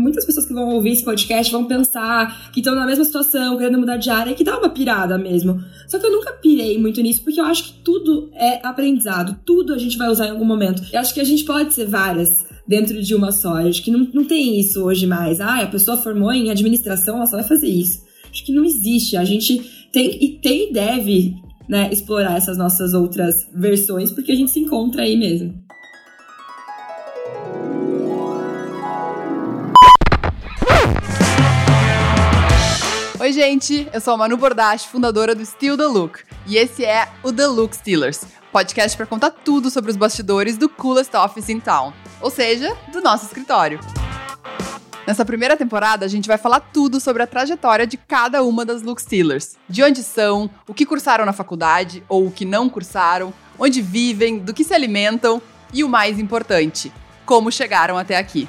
[0.00, 3.78] muitas pessoas que vão ouvir esse podcast vão pensar que estão na mesma situação, querendo
[3.78, 5.62] mudar de área, que dá uma pirada mesmo.
[5.86, 9.74] Só que eu nunca pirei muito nisso, porque eu acho que tudo é aprendizado, tudo
[9.74, 10.82] a gente vai usar em algum momento.
[10.92, 13.60] Eu acho que a gente pode ser várias dentro de uma só.
[13.60, 15.40] Eu acho que não, não tem isso hoje mais.
[15.40, 18.00] Ah, a pessoa formou em administração, ela só vai fazer isso.
[18.30, 19.16] Acho que não existe.
[19.16, 21.34] A gente tem e tem e deve
[21.68, 25.54] né, explorar essas nossas outras versões, porque a gente se encontra aí mesmo.
[33.30, 37.08] Oi, gente, eu sou a Manu Bordache, fundadora do Steal the Look, e esse é
[37.22, 41.60] o The Look Stealers, podcast para contar tudo sobre os bastidores do coolest office in
[41.60, 43.78] town, ou seja, do nosso escritório.
[45.06, 48.82] Nessa primeira temporada, a gente vai falar tudo sobre a trajetória de cada uma das
[48.82, 49.56] Look Stealers.
[49.68, 54.40] De onde são, o que cursaram na faculdade ou o que não cursaram, onde vivem,
[54.40, 55.40] do que se alimentam
[55.72, 56.92] e o mais importante,
[57.24, 58.48] como chegaram até aqui.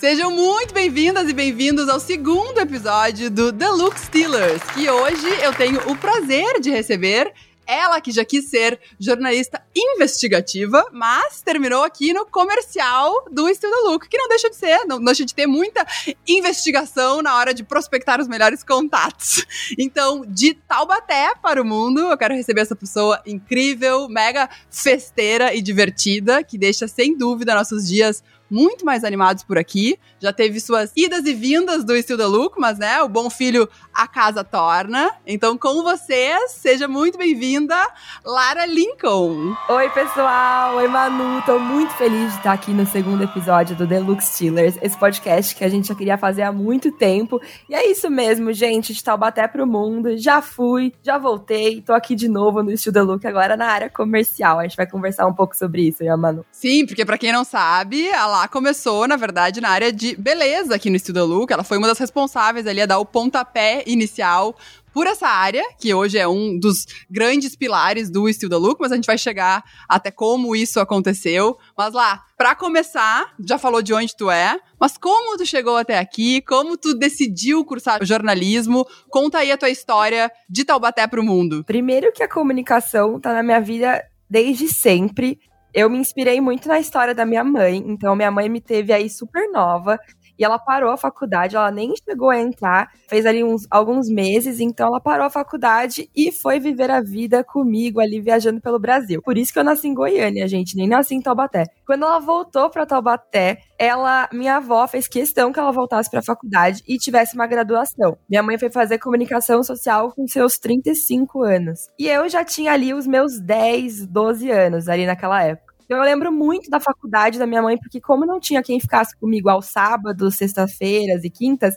[0.00, 5.52] Sejam muito bem-vindas e bem-vindos ao segundo episódio do The Look Stealers, que hoje eu
[5.52, 7.30] tenho o prazer de receber
[7.66, 14.08] ela que já quis ser jornalista investigativa, mas terminou aqui no comercial do the Look,
[14.08, 15.86] que não deixa de ser, não deixa de ter muita
[16.26, 19.44] investigação na hora de prospectar os melhores contatos.
[19.78, 25.60] Então, de Taubaté para o mundo, eu quero receber essa pessoa incrível, mega festeira e
[25.60, 29.98] divertida, que deixa sem dúvida nossos dias muito mais animados por aqui.
[30.18, 33.68] Já teve suas idas e vindas do Estilo da Look, mas né, o bom filho
[33.94, 35.10] a casa torna.
[35.26, 37.76] Então, com vocês, seja muito bem-vinda,
[38.24, 39.54] Lara Lincoln.
[39.68, 40.76] Oi, pessoal.
[40.76, 41.40] Oi, Manu.
[41.42, 45.54] Tô muito feliz de estar aqui no segundo episódio do The Look Stealers, esse podcast
[45.54, 47.40] que a gente já queria fazer há muito tempo.
[47.68, 50.18] E é isso mesmo, gente, de Taubaté pro mundo.
[50.18, 53.88] Já fui, já voltei, tô aqui de novo no Estilo The Look, agora na área
[53.88, 54.58] comercial.
[54.58, 56.44] A gente vai conversar um pouco sobre isso, né, Manu?
[56.50, 60.74] Sim, porque para quem não sabe, a Lara começou, na verdade, na área de beleza
[60.74, 61.52] aqui no Studio Look.
[61.52, 64.56] Ela foi uma das responsáveis ali a dar o pontapé inicial
[64.92, 68.92] por essa área, que hoje é um dos grandes pilares do Still the Look, mas
[68.92, 71.56] a gente vai chegar até como isso aconteceu.
[71.76, 75.98] Mas lá, para começar, já falou de onde tu é, mas como tu chegou até
[75.98, 81.64] aqui, como tu decidiu cursar jornalismo, conta aí a tua história de Taubaté pro mundo.
[81.64, 85.38] Primeiro que a comunicação tá na minha vida desde sempre
[85.74, 87.76] eu me inspirei muito na história da minha mãe.
[87.86, 89.98] Então, minha mãe me teve aí super nova.
[90.40, 94.58] E ela parou a faculdade, ela nem chegou a entrar, fez ali uns, alguns meses,
[94.58, 99.20] então ela parou a faculdade e foi viver a vida comigo ali viajando pelo Brasil.
[99.20, 101.66] Por isso que eu nasci em Goiânia, gente, nem nasci em Taubaté.
[101.84, 106.22] Quando ela voltou para Taubaté, ela, minha avó fez questão que ela voltasse para a
[106.22, 108.16] faculdade e tivesse uma graduação.
[108.26, 111.80] Minha mãe foi fazer comunicação social com seus 35 anos.
[111.98, 115.69] E eu já tinha ali os meus 10, 12 anos ali naquela época.
[115.90, 119.48] Eu lembro muito da faculdade da minha mãe, porque como não tinha quem ficasse comigo
[119.48, 121.74] aos sábados, sextas-feiras e quintas,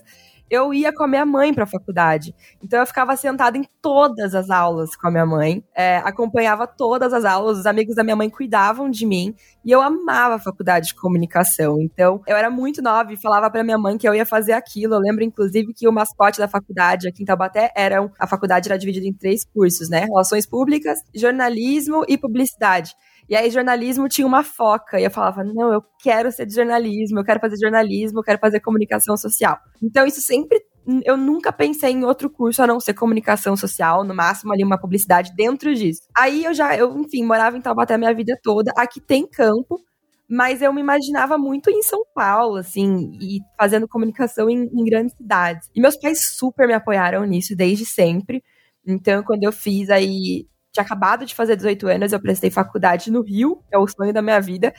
[0.48, 2.32] eu ia com a minha mãe para a faculdade.
[2.62, 7.12] Então eu ficava sentada em todas as aulas com a minha mãe, é, acompanhava todas
[7.12, 10.88] as aulas, os amigos da minha mãe cuidavam de mim e eu amava a faculdade
[10.88, 11.80] de comunicação.
[11.80, 14.94] Então eu era muito nova e falava para minha mãe que eu ia fazer aquilo.
[14.94, 18.78] Eu lembro inclusive que o mascote da faculdade aqui em Taubaté era a faculdade era
[18.78, 20.04] dividida em três cursos, né?
[20.04, 22.94] Relações públicas, jornalismo e publicidade.
[23.28, 25.00] E aí, jornalismo tinha uma foca.
[25.00, 28.38] E eu falava, não, eu quero ser de jornalismo, eu quero fazer jornalismo, eu quero
[28.38, 29.58] fazer comunicação social.
[29.82, 30.60] Então, isso sempre.
[31.06, 34.78] Eu nunca pensei em outro curso a não ser comunicação social, no máximo ali uma
[34.78, 36.02] publicidade dentro disso.
[36.14, 38.70] Aí eu já, eu, enfim, morava em Taubaté a minha vida toda.
[38.76, 39.80] Aqui tem campo,
[40.28, 45.16] mas eu me imaginava muito em São Paulo, assim, e fazendo comunicação em, em, grandes
[45.16, 45.70] cidades.
[45.74, 48.42] E meus pais super me apoiaram nisso desde sempre.
[48.86, 53.22] Então, quando eu fiz aí tinha acabado de fazer 18 anos, eu prestei faculdade no
[53.22, 54.74] Rio, é o sonho da minha vida.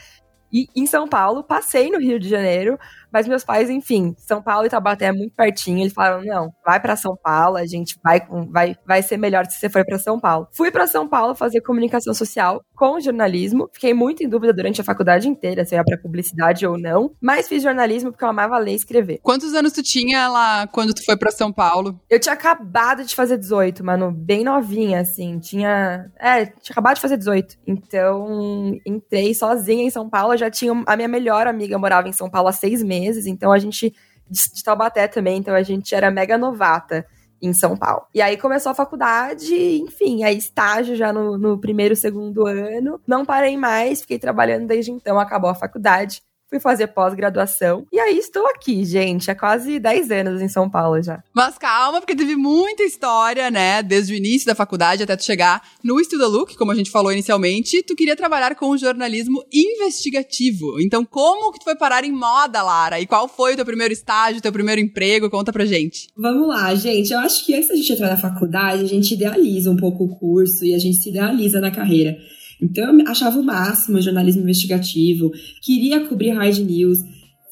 [0.52, 2.78] E em São Paulo, passei no Rio de Janeiro,
[3.12, 5.80] mas meus pais, enfim, São Paulo e Taubaté é muito pertinho.
[5.80, 9.58] Eles falaram: não, vai para São Paulo, a gente vai, vai, vai ser melhor se
[9.58, 10.48] você for para São Paulo.
[10.52, 13.68] Fui para São Paulo fazer comunicação social com jornalismo.
[13.72, 17.10] Fiquei muito em dúvida durante a faculdade inteira se eu ia para publicidade ou não,
[17.20, 19.18] mas fiz jornalismo porque eu amava ler e escrever.
[19.22, 21.98] Quantos anos tu tinha lá quando tu foi para São Paulo?
[22.08, 25.38] Eu tinha acabado de fazer 18, mano, bem novinha, assim.
[25.38, 26.10] Tinha.
[26.18, 27.56] É, tinha acabado de fazer 18.
[27.66, 30.36] Então, entrei sozinha em São Paulo.
[30.36, 30.72] Já tinha.
[30.86, 32.95] A minha melhor amiga morava em São Paulo há seis meses,
[33.26, 33.94] então a gente.
[34.28, 37.06] De Taubaté também, então a gente era mega novata
[37.40, 38.06] em São Paulo.
[38.12, 43.00] E aí começou a faculdade, enfim, aí estágio já no, no primeiro, segundo ano.
[43.06, 46.22] Não parei mais, fiquei trabalhando desde então, acabou a faculdade.
[46.48, 47.86] Fui fazer pós-graduação.
[47.92, 51.22] E aí estou aqui, gente, há quase 10 anos em São Paulo já.
[51.34, 53.82] Mas calma, porque teve muita história, né?
[53.82, 57.12] Desde o início da faculdade até tu chegar no Estuda Look, como a gente falou
[57.12, 60.80] inicialmente, tu queria trabalhar com o jornalismo investigativo.
[60.80, 63.00] Então, como que tu foi parar em moda, Lara?
[63.00, 65.28] E qual foi o teu primeiro estágio, teu primeiro emprego?
[65.28, 66.08] Conta pra gente.
[66.16, 67.12] Vamos lá, gente.
[67.12, 70.16] Eu acho que antes da gente entrar na faculdade, a gente idealiza um pouco o
[70.16, 72.16] curso e a gente se idealiza na carreira.
[72.60, 75.30] Então eu achava o máximo jornalismo investigativo,
[75.62, 76.98] queria cobrir hard news.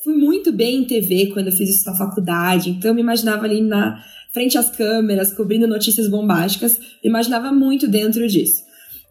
[0.02, 3.44] Fui muito bem em TV quando eu fiz isso na faculdade, então eu me imaginava
[3.44, 4.02] ali na
[4.32, 8.62] frente às câmeras, cobrindo notícias bombásticas, me imaginava muito dentro disso.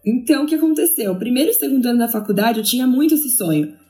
[0.04, 1.16] Então o que aconteceu?
[1.16, 3.83] Primeiro e segundo ano da faculdade eu tinha muito esse sonho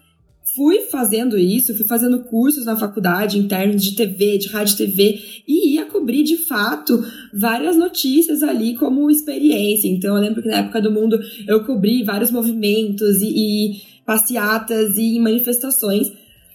[0.55, 5.75] fui fazendo isso, fui fazendo cursos na faculdade internos de TV, de rádio TV, e
[5.75, 9.89] ia cobrir de fato várias notícias ali como experiência.
[9.89, 14.97] Então eu lembro que na época do mundo eu cobri vários movimentos e, e passeatas
[14.97, 16.13] e manifestações.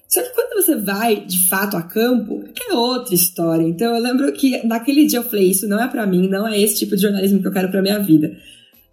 [0.07, 3.63] Só que quando você vai de fato a campo, é outra história.
[3.63, 6.59] Então eu lembro que naquele dia eu falei: isso não é para mim, não é
[6.59, 8.35] esse tipo de jornalismo que eu quero para minha vida.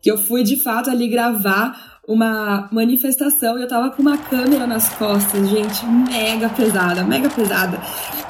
[0.02, 4.66] Que eu fui de fato ali gravar uma manifestação e eu tava com uma câmera
[4.66, 7.80] nas costas, gente, mega pesada, mega pesada.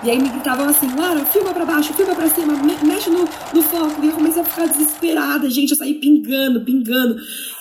[0.02, 3.62] E aí me gritavam assim, Lara, filma pra baixo, filma pra cima, mexe no, no
[3.62, 4.02] foco.
[4.02, 7.17] E eu comecei a ficar desesperada, gente, eu saí pingando, pingando.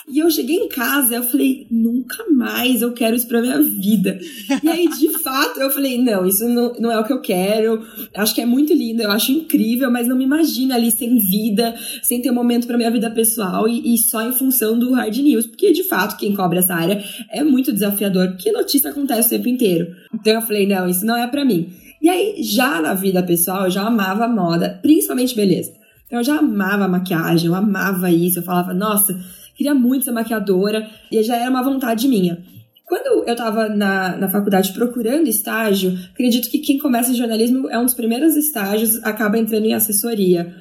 [0.08, 4.16] E eu cheguei em casa, eu falei, nunca mais eu quero isso pra minha vida.
[4.62, 7.84] E aí, de fato, eu falei, não, isso não, não é o que eu quero.
[8.14, 11.74] Acho que é muito lindo, eu acho incrível, mas não me imagino ali sem vida,
[12.02, 15.16] sem ter um momento pra minha vida pessoal e, e só em função do hard
[15.16, 15.48] news.
[15.48, 19.48] Porque, de fato, quem cobre essa área é muito desafiador, porque notícia acontece o tempo
[19.48, 19.88] inteiro.
[20.14, 21.68] Então eu falei, não, isso não é para mim.
[22.00, 25.72] E aí, já na vida pessoal, eu já amava moda, principalmente beleza.
[26.06, 29.12] Então eu já amava maquiagem, eu amava isso, eu falava, nossa,
[29.56, 32.38] queria muito ser maquiadora, e já era uma vontade minha.
[32.86, 37.76] Quando eu estava na, na faculdade procurando estágio, acredito que quem começa em jornalismo é
[37.78, 40.54] um dos primeiros estágios, acaba entrando em assessoria.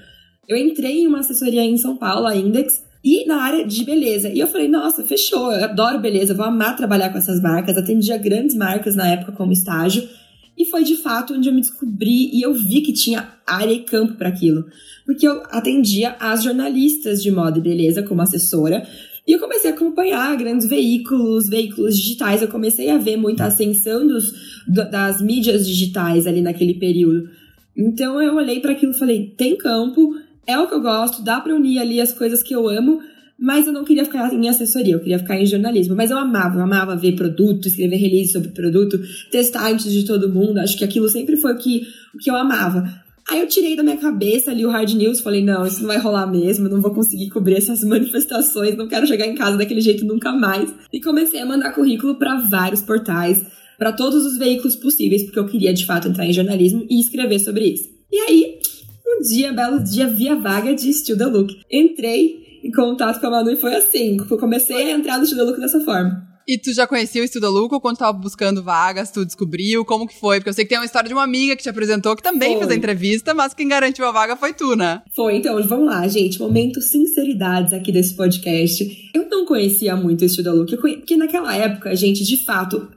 [0.48, 4.30] Eu entrei em uma assessoria em São Paulo, a Index, e na área de beleza.
[4.30, 7.78] E eu falei, nossa, fechou, eu adoro beleza, vou amar trabalhar com essas marcas.
[7.78, 10.10] Atendia grandes marcas na época como estágio.
[10.58, 13.82] E foi de fato onde eu me descobri e eu vi que tinha área e
[13.82, 14.66] campo para aquilo.
[15.06, 18.88] Porque eu atendia as jornalistas de moda e beleza como assessora.
[19.28, 22.42] E eu comecei a acompanhar grandes veículos, veículos digitais.
[22.42, 24.32] Eu comecei a ver muita ascensão dos,
[24.68, 27.30] das mídias digitais ali naquele período.
[27.76, 30.16] Então eu olhei para aquilo e falei: tem campo,
[30.48, 33.02] é o que eu gosto, dá para unir ali as coisas que eu amo,
[33.38, 35.96] mas eu não queria ficar em assessoria, eu queria ficar em jornalismo.
[35.96, 39.00] Mas eu amava, eu amava ver produto, escrever release sobre produto,
[39.32, 40.60] testar antes de todo mundo.
[40.60, 43.05] Acho que aquilo sempre foi o que, o que eu amava.
[43.30, 45.98] Aí eu tirei da minha cabeça ali o hard news, falei, não, isso não vai
[45.98, 50.06] rolar mesmo, não vou conseguir cobrir essas manifestações, não quero chegar em casa daquele jeito
[50.06, 50.72] nunca mais.
[50.94, 53.44] E comecei a mandar currículo para vários portais,
[53.78, 57.40] para todos os veículos possíveis, porque eu queria de fato entrar em jornalismo e escrever
[57.40, 57.90] sobre isso.
[58.12, 58.60] E aí,
[59.08, 61.56] um dia, belo dia, vi a vaga de Still the Look.
[61.72, 64.18] Entrei em contato com a Manu e foi assim.
[64.18, 66.35] Comecei a entrar no Still the Look dessa forma.
[66.48, 70.20] E tu já conhecia o Estuda Luca quando tava buscando vagas, tu descobriu como que
[70.20, 70.38] foi?
[70.38, 72.52] Porque eu sei que tem uma história de uma amiga que te apresentou que também
[72.52, 72.60] foi.
[72.60, 75.02] fez a entrevista, mas quem garantiu a vaga foi tu, né?
[75.16, 76.40] Foi, então, vamos lá, gente.
[76.40, 79.10] Momento sinceridades aqui desse podcast.
[79.16, 82.90] Eu não conhecia muito o Estuda Luca, porque naquela época, gente, de fato,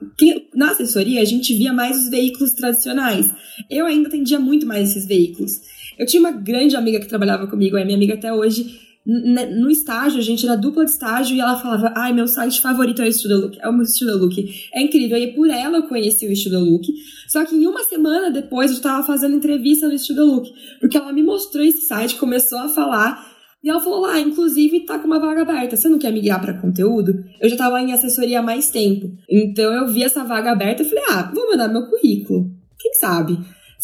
[0.54, 3.32] na assessoria a gente via mais os veículos tradicionais.
[3.70, 5.52] Eu ainda atendia muito mais esses veículos.
[5.98, 8.88] Eu tinha uma grande amiga que trabalhava comigo, é minha amiga até hoje.
[9.08, 13.00] No estágio, a gente era dupla de estágio e ela falava: Ai, meu site favorito
[13.00, 14.37] é o Estuda Look, é o meu Estuda Look.
[14.75, 15.16] É incrível.
[15.16, 16.87] E por ela eu conheci o Estuda Look.
[17.26, 20.53] Só que em uma semana depois eu tava fazendo entrevista no Estuda Look.
[20.79, 23.27] Porque ela me mostrou esse site, começou a falar.
[23.65, 25.74] E ela falou lá, inclusive tá com uma vaga aberta.
[25.74, 27.24] Você não quer migrar para conteúdo?
[27.41, 29.10] Eu já tava em assessoria há mais tempo.
[29.29, 32.50] Então eu vi essa vaga aberta e falei: ah, vou mandar meu currículo.
[32.79, 33.38] Quem sabe?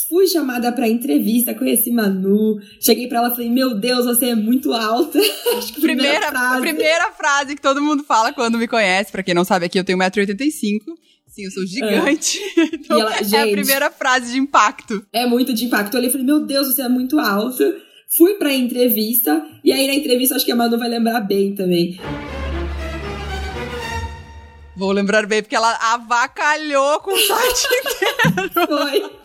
[0.08, 2.58] Fui chamada para entrevista, conheci Manu.
[2.80, 5.20] Cheguei para ela e falei: Meu Deus, você é muito alta.
[5.56, 6.60] Acho que primeira, primeira frase.
[6.60, 9.12] primeira frase que todo mundo fala quando me conhece.
[9.12, 10.80] Para quem não sabe, aqui eu tenho 1,85m.
[11.28, 12.40] Sim, eu sou gigante.
[12.58, 12.64] É.
[12.74, 15.06] Então, ela, gente, é a primeira frase de impacto.
[15.12, 15.94] É muito de impacto.
[15.94, 17.76] Eu olhei e falei: Meu Deus, você é muito alta.
[18.16, 19.46] Fui pra entrevista.
[19.62, 22.00] E aí, na entrevista, acho que a Manu vai lembrar bem também.
[24.76, 28.66] Vou lembrar bem, porque ela avacalhou com o site inteiro.
[28.66, 29.23] Foi.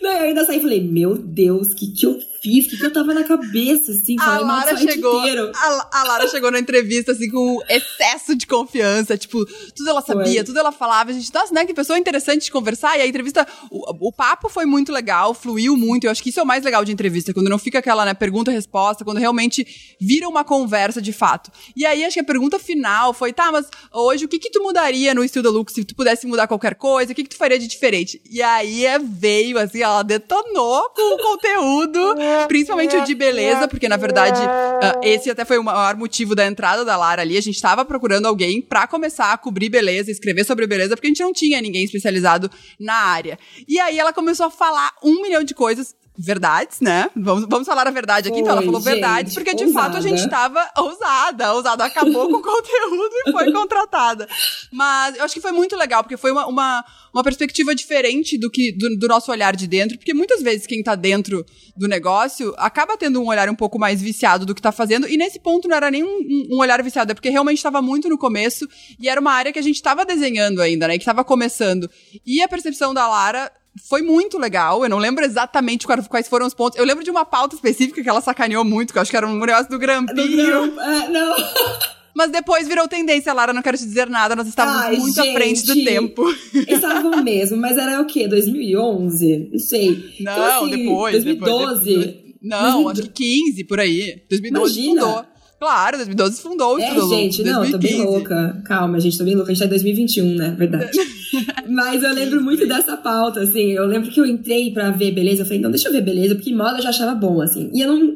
[0.00, 2.66] Não, eu ainda saí e falei, meu Deus, que, que eu fiz?
[2.66, 4.16] O que, que eu tava na cabeça, assim?
[4.20, 5.20] A Lara chegou.
[5.54, 9.16] A, a, Lara chegou na entrevista, assim, com excesso de confiança.
[9.16, 10.44] Tipo, tudo ela sabia, foi.
[10.44, 11.10] tudo ela falava.
[11.10, 11.64] A gente, nossa, né?
[11.64, 12.98] Que pessoa interessante de conversar.
[12.98, 16.04] E a entrevista, o, o papo foi muito legal, fluiu muito.
[16.04, 18.12] Eu acho que isso é o mais legal de entrevista, quando não fica aquela, né,
[18.12, 19.66] pergunta-resposta, quando realmente
[19.98, 21.50] vira uma conversa de fato.
[21.74, 24.62] E aí, acho que a pergunta final foi, tá, mas hoje o que que tu
[24.62, 27.12] mudaria no Estilo Lux se tu pudesse mudar qualquer coisa?
[27.12, 28.20] O que que tu faria de diferente?
[28.30, 32.14] E aí é, veio, assim, ela detonou com o conteúdo,
[32.48, 36.46] principalmente o de beleza, porque na verdade uh, esse até foi o maior motivo da
[36.46, 37.36] entrada da Lara ali.
[37.36, 41.10] A gente tava procurando alguém para começar a cobrir beleza, escrever sobre beleza, porque a
[41.10, 43.38] gente não tinha ninguém especializado na área.
[43.68, 47.10] E aí ela começou a falar um milhão de coisas verdades, né?
[47.16, 48.36] Vamos, vamos falar a verdade aqui.
[48.36, 49.86] Foi, então, ela falou gente, verdades, porque de ousada.
[49.86, 51.52] fato a gente tava ousada.
[51.54, 54.28] Ousada acabou com o conteúdo e foi contratada.
[54.72, 58.48] Mas eu acho que foi muito legal, porque foi uma, uma, uma perspectiva diferente do
[58.48, 61.44] que do, do, nosso olhar de dentro, porque muitas vezes quem tá dentro
[61.76, 65.16] do negócio acaba tendo um olhar um pouco mais viciado do que tá fazendo, e
[65.16, 68.16] nesse ponto não era nem um, um olhar viciado, é porque realmente estava muito no
[68.16, 68.68] começo
[69.00, 70.94] e era uma área que a gente estava desenhando ainda, né?
[70.94, 71.90] Que estava começando.
[72.24, 73.50] E a percepção da Lara
[73.82, 74.82] foi muito legal.
[74.84, 76.78] Eu não lembro exatamente quais foram os pontos.
[76.78, 79.26] Eu lembro de uma pauta específica que ela sacaneou muito, que eu acho que era
[79.26, 80.70] um negócio do Grampinho.
[80.70, 81.34] Do é, não.
[82.14, 85.30] Mas depois virou tendência, Lara, não quero te dizer nada, nós estávamos Ai, muito gente,
[85.30, 86.24] à frente do tempo.
[86.68, 88.28] Estavam mesmo, mas era o quê?
[88.28, 89.48] 2011?
[89.50, 90.14] Não sei.
[90.20, 91.12] Não, então, assim, depois.
[91.24, 91.84] 2012.
[91.84, 93.00] Depois, não, 2012.
[93.00, 94.22] acho que 15, por aí.
[94.30, 95.26] 2012 Imagina.
[95.64, 97.72] Claro, 2012 fundou o É, gente, não, 2015.
[97.72, 98.62] tô bem louca.
[98.66, 99.50] Calma, gente, tô bem louca.
[99.50, 100.54] A gente tá em 2021, né?
[100.58, 100.90] Verdade.
[101.66, 103.72] Mas eu lembro muito dessa pauta, assim.
[103.72, 105.40] Eu lembro que eu entrei pra ver beleza.
[105.40, 107.70] Eu falei, não, deixa eu ver beleza, porque moda eu já achava bom, assim.
[107.72, 108.14] E eu não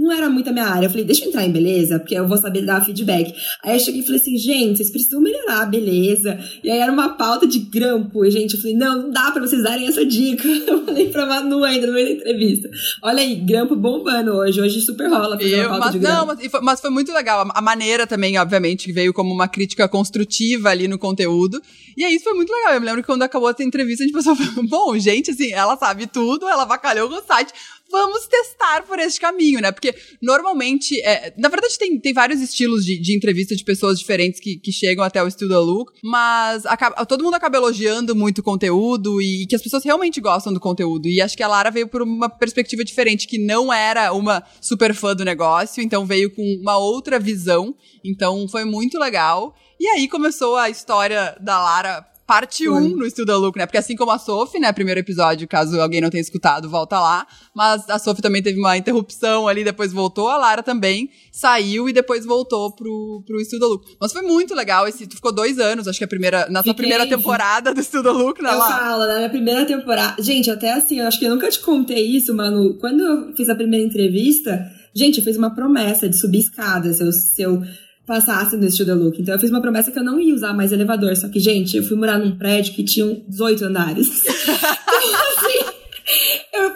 [0.00, 0.86] não era muito a minha área.
[0.86, 3.34] Eu falei, deixa eu entrar em beleza, porque eu vou saber dar feedback.
[3.62, 6.38] Aí eu cheguei e falei assim, gente, vocês precisam melhorar a beleza.
[6.64, 8.24] E aí era uma pauta de grampo.
[8.24, 10.48] E, gente, eu falei, não, não dá pra vocês darem essa dica.
[10.70, 12.70] Eu falei pra Manu ainda no meio da entrevista.
[13.02, 14.60] Olha aí, grampo bombando hoje.
[14.60, 16.16] Hoje super rola fazer eu, uma pauta mas, de grampo.
[16.16, 17.46] Não, mas foi, mas foi muito legal.
[17.52, 21.60] A, maneira também, obviamente, que veio como uma crítica construtiva ali no conteúdo.
[21.96, 22.74] E aí isso foi muito legal.
[22.74, 24.36] Eu me lembro que quando acabou essa entrevista, a gente pensou,
[24.68, 27.52] bom, gente, assim, ela sabe tudo, ela vacalhou com o site
[27.90, 29.72] vamos testar por este caminho, né?
[29.72, 34.40] Porque normalmente, é, na verdade, tem, tem vários estilos de, de entrevista de pessoas diferentes
[34.40, 38.44] que, que chegam até o Studio Look, mas acaba, todo mundo acaba elogiando muito o
[38.44, 41.08] conteúdo e que as pessoas realmente gostam do conteúdo.
[41.08, 44.94] E acho que a Lara veio por uma perspectiva diferente, que não era uma super
[44.94, 47.74] fã do negócio, então veio com uma outra visão.
[48.04, 49.54] Então foi muito legal.
[49.78, 53.66] E aí começou a história da Lara parte 1 um no Estuda Look, né?
[53.66, 54.72] Porque assim como a Sophie, né?
[54.72, 57.26] Primeiro episódio, caso alguém não tenha escutado, volta lá.
[57.52, 60.28] Mas a Sophie também teve uma interrupção ali, depois voltou.
[60.28, 63.84] A Lara também saiu e depois voltou pro, pro Estuda Look.
[64.00, 64.86] Mas foi muito legal.
[64.86, 68.12] Esse, tu ficou dois anos, acho que a primeira, na sua primeira temporada do Estuda
[68.12, 68.54] Look, né?
[68.54, 70.22] Eu falo, na minha primeira temporada.
[70.22, 72.78] Gente, até assim, eu acho que eu nunca te contei isso, mano.
[72.78, 76.92] Quando eu fiz a primeira entrevista, gente, eu fiz uma promessa de subir escada.
[76.92, 77.60] Se eu, se eu
[78.06, 79.20] passasse no estilo look.
[79.20, 81.14] Então eu fiz uma promessa que eu não ia usar mais elevador.
[81.16, 84.08] Só que, gente, eu fui morar num prédio que tinha 18 andares.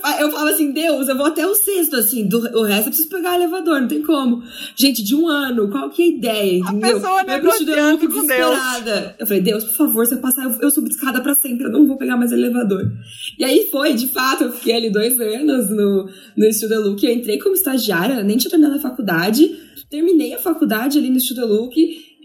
[0.05, 2.93] assim, eu, falava assim, Deus, eu vou até o sexto, assim, do, o resto eu
[2.93, 4.43] preciso pegar elevador, não tem como.
[4.77, 6.91] Gente, de um ano, qual que é a ideia, entendeu?
[6.91, 9.01] A pessoa negociando com desesperada.
[9.01, 9.15] Deus.
[9.19, 11.67] Eu falei, Deus, por favor, se eu passar, eu, eu subo de escada pra sempre,
[11.67, 12.93] eu não vou pegar mais elevador.
[13.39, 17.13] E aí foi, de fato, eu fiquei ali dois anos no, no Studio Look, eu
[17.13, 19.51] entrei como estagiária, nem tinha terminado a faculdade,
[19.89, 21.75] terminei a faculdade ali no Studio Look,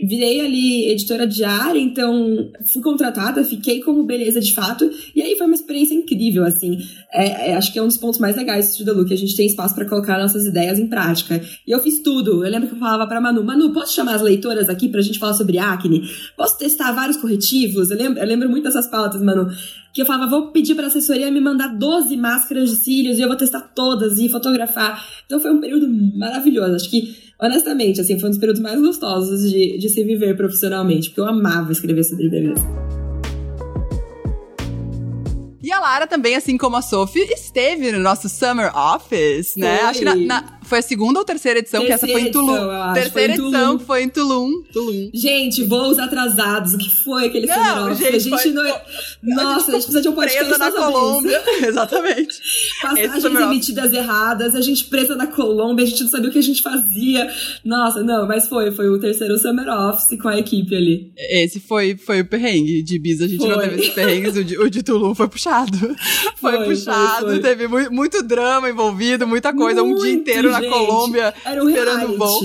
[0.01, 5.46] virei ali editora diária, então fui contratada, fiquei como beleza de fato, e aí foi
[5.46, 6.77] uma experiência incrível, assim.
[7.12, 9.36] É, é, acho que é um dos pontos mais legais do Studio Look, a gente
[9.36, 11.41] tem espaço para colocar nossas ideias em prática.
[11.68, 12.46] E eu fiz tudo.
[12.46, 15.20] Eu lembro que eu falava pra Manu, Manu, posso chamar as leitoras aqui pra gente
[15.20, 16.03] falar sobre acne?
[16.38, 17.89] Posso testar vários corretivos?
[17.89, 19.50] Eu lembro, eu lembro muito dessas pautas, Manu
[19.93, 23.22] que eu falava, vou pedir para a assessoria me mandar 12 máscaras de cílios e
[23.22, 25.03] eu vou testar todas e fotografar.
[25.25, 26.75] Então foi um período maravilhoso.
[26.75, 31.10] Acho que, honestamente, assim, foi um dos períodos mais gostosos de, de se viver profissionalmente,
[31.10, 32.65] porque eu amava escrever sobre beleza.
[35.62, 39.81] E a Lara também, assim como a Sophie, esteve no nosso Summer Office, né?
[39.81, 42.31] Acho que na, na, foi a segunda ou terceira edição, terceira que essa foi em
[42.31, 42.55] Tulum.
[42.55, 43.79] Edição, terceira edição Tulum.
[43.79, 44.63] foi em Tulum.
[44.71, 45.09] Tulum.
[45.13, 48.07] Gente, voos atrasados, o que foi aquele não, Summer Office?
[48.07, 48.65] a gente não.
[48.65, 48.81] É...
[49.23, 51.41] Nossa, a gente precisa de um podcast na Colômbia.
[51.65, 52.39] Exatamente.
[52.81, 56.43] Passagens emitidas erradas, a gente presa na Colômbia, a gente não sabia o que a
[56.43, 57.29] gente fazia.
[57.63, 61.11] Nossa, não, mas foi, foi o terceiro Summer Office com a equipe ali.
[61.17, 63.49] Esse foi, foi o perrengue de Ibiza, a gente foi.
[63.49, 65.77] não teve esses perrengues, o de, o de Tulum foi puxado.
[66.39, 67.39] Foi, foi puxado, foi, foi.
[67.39, 70.59] teve muito, muito, drama envolvido, muita coisa, muito, um dia inteiro gente.
[70.62, 72.39] Na Gente, Colômbia Era um esperando voo.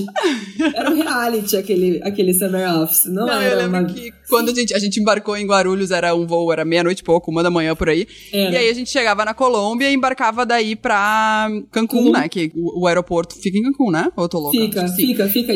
[0.75, 3.04] Era um reality aquele, aquele Summer Office.
[3.06, 3.85] Não, Não, eu era lembro uma...
[3.88, 7.04] que quando a gente, a gente embarcou em Guarulhos, era um voo, era meia-noite e
[7.04, 8.06] pouco, uma da manhã por aí.
[8.33, 8.52] Era.
[8.52, 12.12] E aí a gente chegava na Colômbia e embarcava daí pra Cancún, Uhum.
[12.12, 12.28] né?
[12.28, 14.11] Que o, o aeroporto fica em Cancún, né?
[14.16, 14.56] Ou eu tô louca?
[14.59, 15.52] Fica, fica, fica.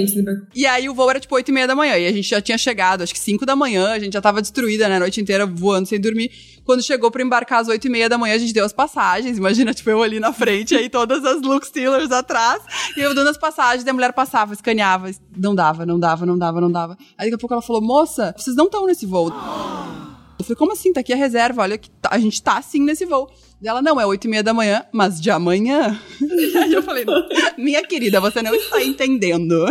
[0.55, 1.97] E aí o voo era tipo 8 e meia da manhã.
[1.97, 4.41] E a gente já tinha chegado, acho que 5 da manhã, a gente já tava
[4.41, 4.97] destruída, né?
[4.97, 6.31] A noite inteira voando sem dormir.
[6.65, 9.39] Quando chegou pra embarcar às 8 e meia da manhã, a gente deu as passagens.
[9.39, 12.48] Imagina, tipo, eu ali na frente, aí todas as Luke Steelers atrás.
[12.97, 15.11] E eu dando as passagens, a mulher passava, escaneava.
[15.37, 16.97] Não dava, não dava, não dava, não dava.
[17.17, 19.29] Aí daqui a pouco ela falou, moça, vocês não estão nesse voo.
[20.39, 20.93] Eu falei, como assim?
[20.93, 23.29] Tá aqui a reserva, olha que tá- a gente tá sim nesse voo.
[23.65, 25.99] Ela, não, é 8 e meia da manhã, mas de amanhã?
[26.63, 27.05] Aí eu falei,
[27.57, 29.67] minha querida, você não está entendendo.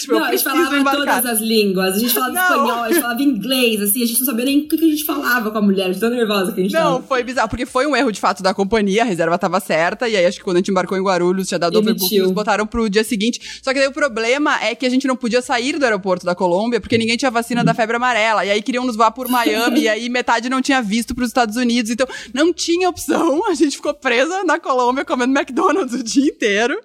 [0.00, 1.16] Tipo, não, eu a gente falava embarcar.
[1.22, 1.94] todas as línguas.
[1.94, 2.42] A gente falava Não.
[2.42, 4.02] espanhol, a gente falava inglês, assim.
[4.02, 6.10] A gente não sabia nem o que a gente falava com a mulher, de tão
[6.10, 7.02] nervosa que a gente Não, tava.
[7.04, 10.16] foi bizarro, porque foi um erro de fato da companhia, a reserva tava certa, e
[10.16, 12.90] aí acho que quando a gente embarcou em Guarulhos, tinha dado overbooking, eles botaram pro
[12.90, 13.60] dia seguinte.
[13.62, 16.34] Só que daí o problema é que a gente não podia sair do aeroporto da
[16.34, 19.82] Colômbia, porque ninguém tinha vacina da febre amarela, e aí queriam nos voar por Miami,
[19.86, 23.76] e aí metade não tinha visto pros Estados Unidos, então não tinha opção, a gente
[23.76, 26.80] ficou presa na Colômbia comendo McDonald's o dia inteiro.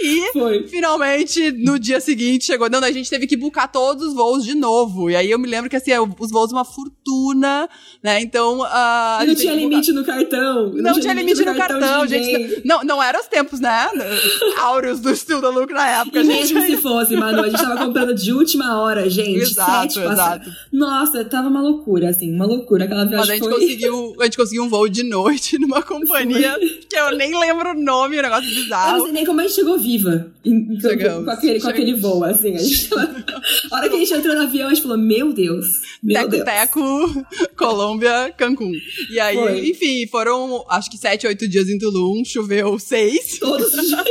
[0.00, 0.66] E Foi.
[0.68, 2.68] finalmente, no dia seguinte, chegou.
[2.68, 5.08] Não, a gente teve que buscar todos os voos de novo.
[5.10, 7.68] E aí eu me lembro que assim, os voos uma fortuna,
[8.02, 8.20] né?
[8.20, 8.62] Então.
[8.64, 10.72] ah, a E não tinha limite no cartão.
[10.74, 12.48] não, tinha limite no cartão, ninguém.
[12.48, 12.62] gente.
[12.66, 13.88] Não, não eram os tempos, né?
[14.58, 16.54] Áureos do estilo da Look na época, E gente.
[16.54, 19.38] mesmo se fosse, Manu, a gente tava comprando de última hora, gente.
[19.38, 20.50] Exato, sete passa- exato.
[20.72, 22.84] Nossa, tava uma loucura, assim, uma loucura.
[22.84, 23.52] Aquela Mas a viagem gente, foi...
[23.60, 26.58] conseguiu, a gente conseguiu um voo de noite numa companhia
[26.88, 29.02] que eu nem lembro o nome, um negócio Eu não bizarro.
[29.04, 31.24] sei nem como gente chegou viva em- com, Chegamos.
[31.24, 32.54] com aquele, com aquele voo, assim.
[33.70, 35.66] A, hora que a gente entrou no avião, a gente falou, meu Deus,
[36.02, 36.44] meu Deus.
[36.44, 38.72] Teco-teco, Colômbia, Cancún.
[39.10, 39.68] E aí, Foi.
[39.70, 43.38] enfim, foram acho que sete, oito dias em Tulum, choveu seis.
[43.38, 44.04] Todos os dias.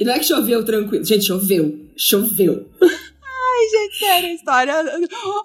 [0.00, 1.04] e não é que choveu tranquilo.
[1.04, 1.78] Gente, choveu.
[1.96, 2.66] Choveu.
[2.82, 4.74] Ai, gente, sério, a história.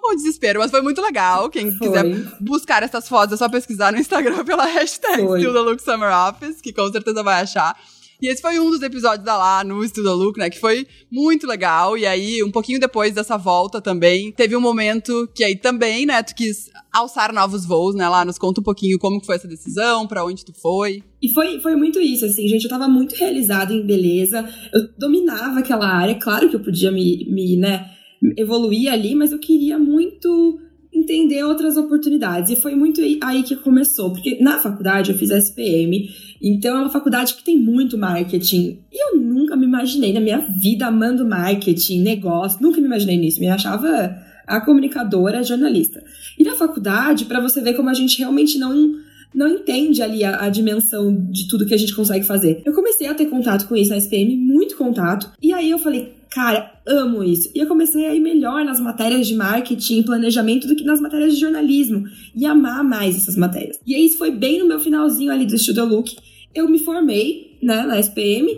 [0.02, 1.48] O desespero, mas foi muito legal.
[1.50, 1.86] Quem Foi.
[1.88, 2.04] quiser
[2.40, 5.22] buscar essas fotos, é só pesquisar no Instagram pela hashtag.
[5.22, 7.76] Still the Look Summer Office, que com certeza vai achar.
[8.20, 10.50] E esse foi um dos episódios da lá no the Look, né?
[10.50, 11.96] Que foi muito legal.
[11.96, 16.22] E aí, um pouquinho depois dessa volta também, teve um momento que aí também, né,
[16.22, 18.08] tu quis alçar novos voos, né?
[18.08, 21.02] Lá, nos conta um pouquinho como foi essa decisão, pra onde tu foi.
[21.22, 22.64] E foi, foi muito isso, assim, gente.
[22.64, 24.48] Eu tava muito realizada em beleza.
[24.72, 26.16] Eu dominava aquela área.
[26.16, 27.88] Claro que eu podia me, me né,
[28.36, 30.58] evoluir ali, mas eu queria muito
[30.98, 32.50] entender outras oportunidades.
[32.50, 34.10] E foi muito aí- que começou.
[34.10, 36.08] Porque na faculdade eu fiz SPM,
[36.42, 38.78] então é uma faculdade que tem muito marketing.
[38.92, 42.60] E eu nunca me imaginei na minha vida amando marketing, negócio.
[42.60, 43.40] Nunca me imaginei nisso.
[43.40, 46.02] Me achava a comunicadora, a jornalista.
[46.38, 48.94] E na faculdade, pra você ver como a gente realmente não
[49.34, 52.62] não entende ali a, a dimensão de tudo que a gente consegue fazer.
[52.64, 56.14] Eu comecei a ter contato com isso na SPM, muito contato, e aí eu falei,
[56.30, 57.50] cara, amo isso.
[57.54, 61.00] E eu comecei a ir melhor nas matérias de marketing e planejamento do que nas
[61.00, 63.78] matérias de jornalismo, e amar mais essas matérias.
[63.86, 66.16] E aí isso foi bem no meu finalzinho ali do Studio Look.
[66.54, 68.48] Eu me formei, né, na SPM,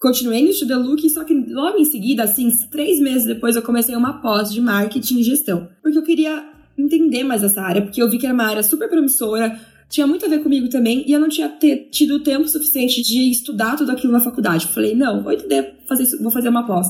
[0.00, 3.94] continuei no Studio Look, só que logo em seguida, assim, três meses depois, eu comecei
[3.94, 5.68] uma pós de marketing e gestão.
[5.82, 6.44] Porque eu queria
[6.78, 9.58] entender mais essa área, porque eu vi que era uma área super promissora,
[9.90, 13.30] tinha muito a ver comigo também, e eu não tinha ter, tido tempo suficiente de
[13.30, 14.68] estudar tudo aquilo na faculdade.
[14.68, 16.86] Falei, não, vou entender, fazer isso, vou fazer uma pós.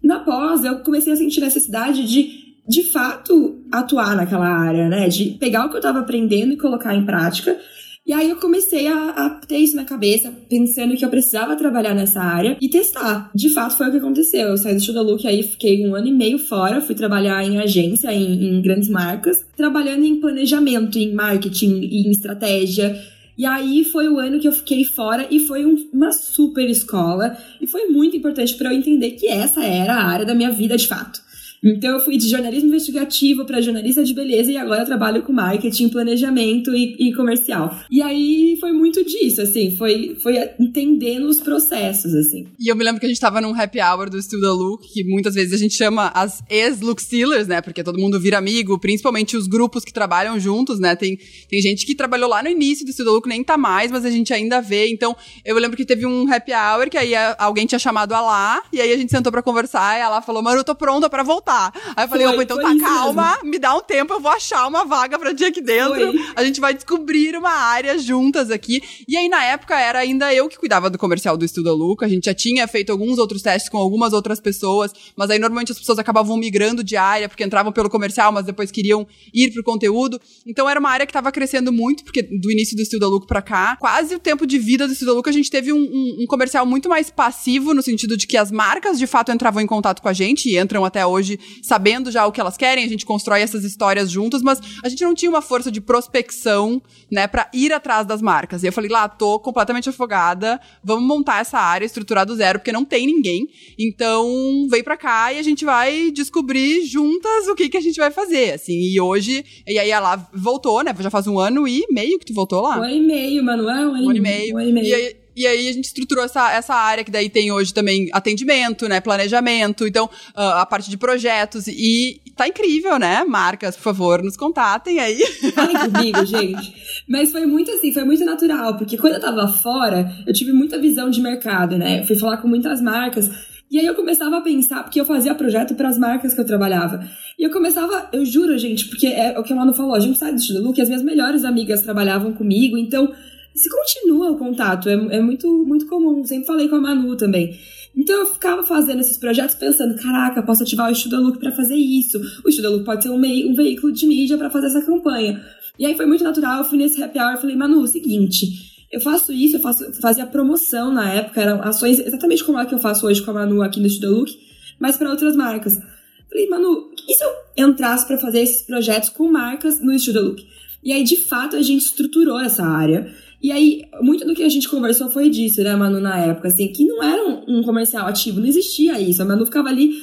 [0.00, 5.08] Na pós, eu comecei a sentir necessidade de, de fato, atuar naquela área, né?
[5.08, 7.58] De pegar o que eu tava aprendendo e colocar em prática.
[8.06, 11.94] E aí eu comecei a, a ter isso na cabeça, pensando que eu precisava trabalhar
[11.94, 13.30] nessa área e testar.
[13.34, 14.48] De fato, foi o que aconteceu.
[14.48, 17.58] Eu saí do Studio Look, aí fiquei um ano e meio fora, fui trabalhar em
[17.58, 22.94] agência, em, em grandes marcas, trabalhando em planejamento, em marketing, em estratégia.
[23.38, 27.36] E aí foi o ano que eu fiquei fora e foi um- uma super escola.
[27.58, 30.76] E foi muito importante para eu entender que essa era a área da minha vida
[30.76, 31.23] de fato.
[31.64, 35.88] Então eu fui de jornalismo investigativo para jornalista de beleza e agora trabalho com marketing,
[35.88, 37.74] planejamento e, e comercial.
[37.90, 42.46] E aí foi muito disso, assim, foi, foi entendendo os processos, assim.
[42.60, 44.86] E eu me lembro que a gente tava num happy hour do Still the Look,
[44.92, 47.60] que muitas vezes a gente chama as ex-look stealers, né?
[47.60, 50.94] Porque todo mundo vira amigo, principalmente os grupos que trabalham juntos, né?
[50.94, 51.16] Tem,
[51.48, 54.04] tem gente que trabalhou lá no início do Still the Look, nem tá mais, mas
[54.04, 54.88] a gente ainda vê.
[54.90, 58.20] Então, eu lembro que teve um happy hour que aí a- alguém tinha chamado a
[58.20, 61.08] lá, e aí a gente sentou pra conversar, e ela falou, mano, eu tô pronta
[61.08, 61.53] pra voltar.
[61.54, 61.72] Lá.
[61.96, 63.50] Aí eu falei, opa, então tá, calma, mesmo.
[63.50, 65.94] me dá um tempo, eu vou achar uma vaga pra ti aqui dentro.
[65.94, 66.32] Foi.
[66.34, 68.82] A gente vai descobrir uma área juntas aqui.
[69.06, 72.06] E aí, na época, era ainda eu que cuidava do comercial do Estudo Luca.
[72.06, 75.72] A gente já tinha feito alguns outros testes com algumas outras pessoas, mas aí normalmente
[75.72, 79.62] as pessoas acabavam migrando de área, porque entravam pelo comercial, mas depois queriam ir pro
[79.62, 80.20] conteúdo.
[80.46, 83.42] Então era uma área que tava crescendo muito, porque do início do Estudo Luca pra
[83.42, 86.26] cá, quase o tempo de vida do Estudo Luca, a gente teve um, um, um
[86.26, 90.00] comercial muito mais passivo, no sentido de que as marcas de fato entravam em contato
[90.00, 93.06] com a gente e entram até hoje sabendo já o que elas querem, a gente
[93.06, 96.80] constrói essas histórias juntas, mas a gente não tinha uma força de prospecção,
[97.10, 98.62] né, para ir atrás das marcas.
[98.62, 102.72] E eu falei, lá, tô completamente afogada, vamos montar essa área, estruturar do zero, porque
[102.72, 103.48] não tem ninguém.
[103.78, 107.96] Então, vem pra cá e a gente vai descobrir juntas o que que a gente
[107.96, 108.78] vai fazer, assim.
[108.78, 112.34] E hoje, e aí ela voltou, né, já faz um ano e meio que tu
[112.34, 112.78] voltou lá.
[112.78, 114.54] Um ano e meio, Manuel, um ano, um ano e meio.
[114.54, 114.86] Um ano e meio.
[114.86, 118.08] E aí, e aí a gente estruturou essa, essa área que daí tem hoje também
[118.12, 119.00] atendimento, né?
[119.00, 121.66] Planejamento, então uh, a parte de projetos.
[121.66, 123.24] E tá incrível, né?
[123.24, 125.20] Marcas, por favor, nos contatem aí.
[125.52, 126.74] Falem comigo, gente.
[127.08, 130.78] Mas foi muito assim, foi muito natural, porque quando eu tava fora, eu tive muita
[130.78, 132.00] visão de mercado, né?
[132.00, 133.30] Eu fui falar com muitas marcas.
[133.70, 136.44] E aí eu começava a pensar, porque eu fazia projeto para as marcas que eu
[136.44, 137.04] trabalhava.
[137.36, 140.16] E eu começava, eu juro, gente, porque é o que a Manu falou, a gente
[140.16, 143.12] sai do estilo que as minhas melhores amigas trabalhavam comigo, então
[143.54, 146.24] se continua o contato, é, é muito, muito comum.
[146.24, 147.58] Sempre falei com a Manu também.
[147.96, 151.76] Então eu ficava fazendo esses projetos pensando, caraca, posso ativar o Estuda Look para fazer
[151.76, 152.20] isso.
[152.44, 155.40] O Estuda Look pode ser um, meio, um veículo de mídia para fazer essa campanha.
[155.78, 158.86] E aí foi muito natural, eu fui nesse happy hour e falei, Manu, o seguinte,
[158.90, 162.74] eu faço isso, eu faço, fazia promoção na época, eram ações exatamente como a que
[162.74, 164.32] eu faço hoje com a Manu aqui no Estuda Look,
[164.78, 165.80] mas para outras marcas.
[166.28, 167.30] Falei, Manu, e se eu
[167.68, 170.44] entrasse para fazer esses projetos com marcas no Estuda Look?
[170.84, 173.10] E aí, de fato, a gente estruturou essa área.
[173.42, 176.68] E aí, muito do que a gente conversou foi disso, né, Manu, na época, assim,
[176.68, 179.22] que não era um, um comercial ativo, não existia isso.
[179.22, 179.94] A Manu ficava ali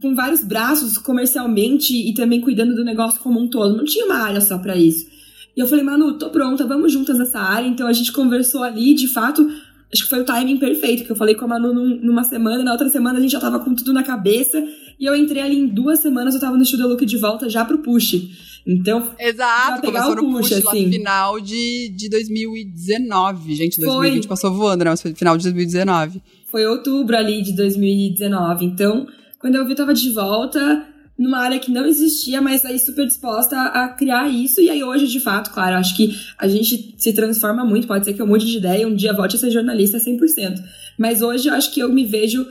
[0.00, 3.76] com vários braços comercialmente e também cuidando do negócio como um todo.
[3.76, 5.06] Não tinha uma área só para isso.
[5.56, 7.68] E eu falei, Manu, tô pronta, vamos juntas nessa área.
[7.68, 9.46] Então a gente conversou ali, de fato,
[9.92, 12.64] acho que foi o timing perfeito, que eu falei com a Manu num, numa semana,
[12.64, 14.62] na outra semana a gente já tava com tudo na cabeça.
[14.98, 17.64] E eu entrei ali em duas semanas, eu tava no Studio Look de volta já
[17.64, 18.51] pro push.
[18.66, 20.84] Então, Exato, começou no push, push assim.
[20.84, 23.54] lá final de, de 2019.
[23.54, 24.28] Gente, 2020 foi.
[24.28, 24.90] passou voando, né?
[24.90, 26.22] Mas foi final de 2019.
[26.50, 28.64] Foi outubro ali de 2019.
[28.64, 29.06] Então,
[29.38, 30.86] quando eu vi, eu tava de volta
[31.18, 34.60] numa área que não existia, mas aí super disposta a, criar isso.
[34.60, 37.86] E aí hoje, de fato, claro, acho que a gente se transforma muito.
[37.86, 40.62] Pode ser que eu mude de ideia, um dia volte a ser jornalista 100%.
[40.98, 42.46] Mas hoje eu acho que eu me vejo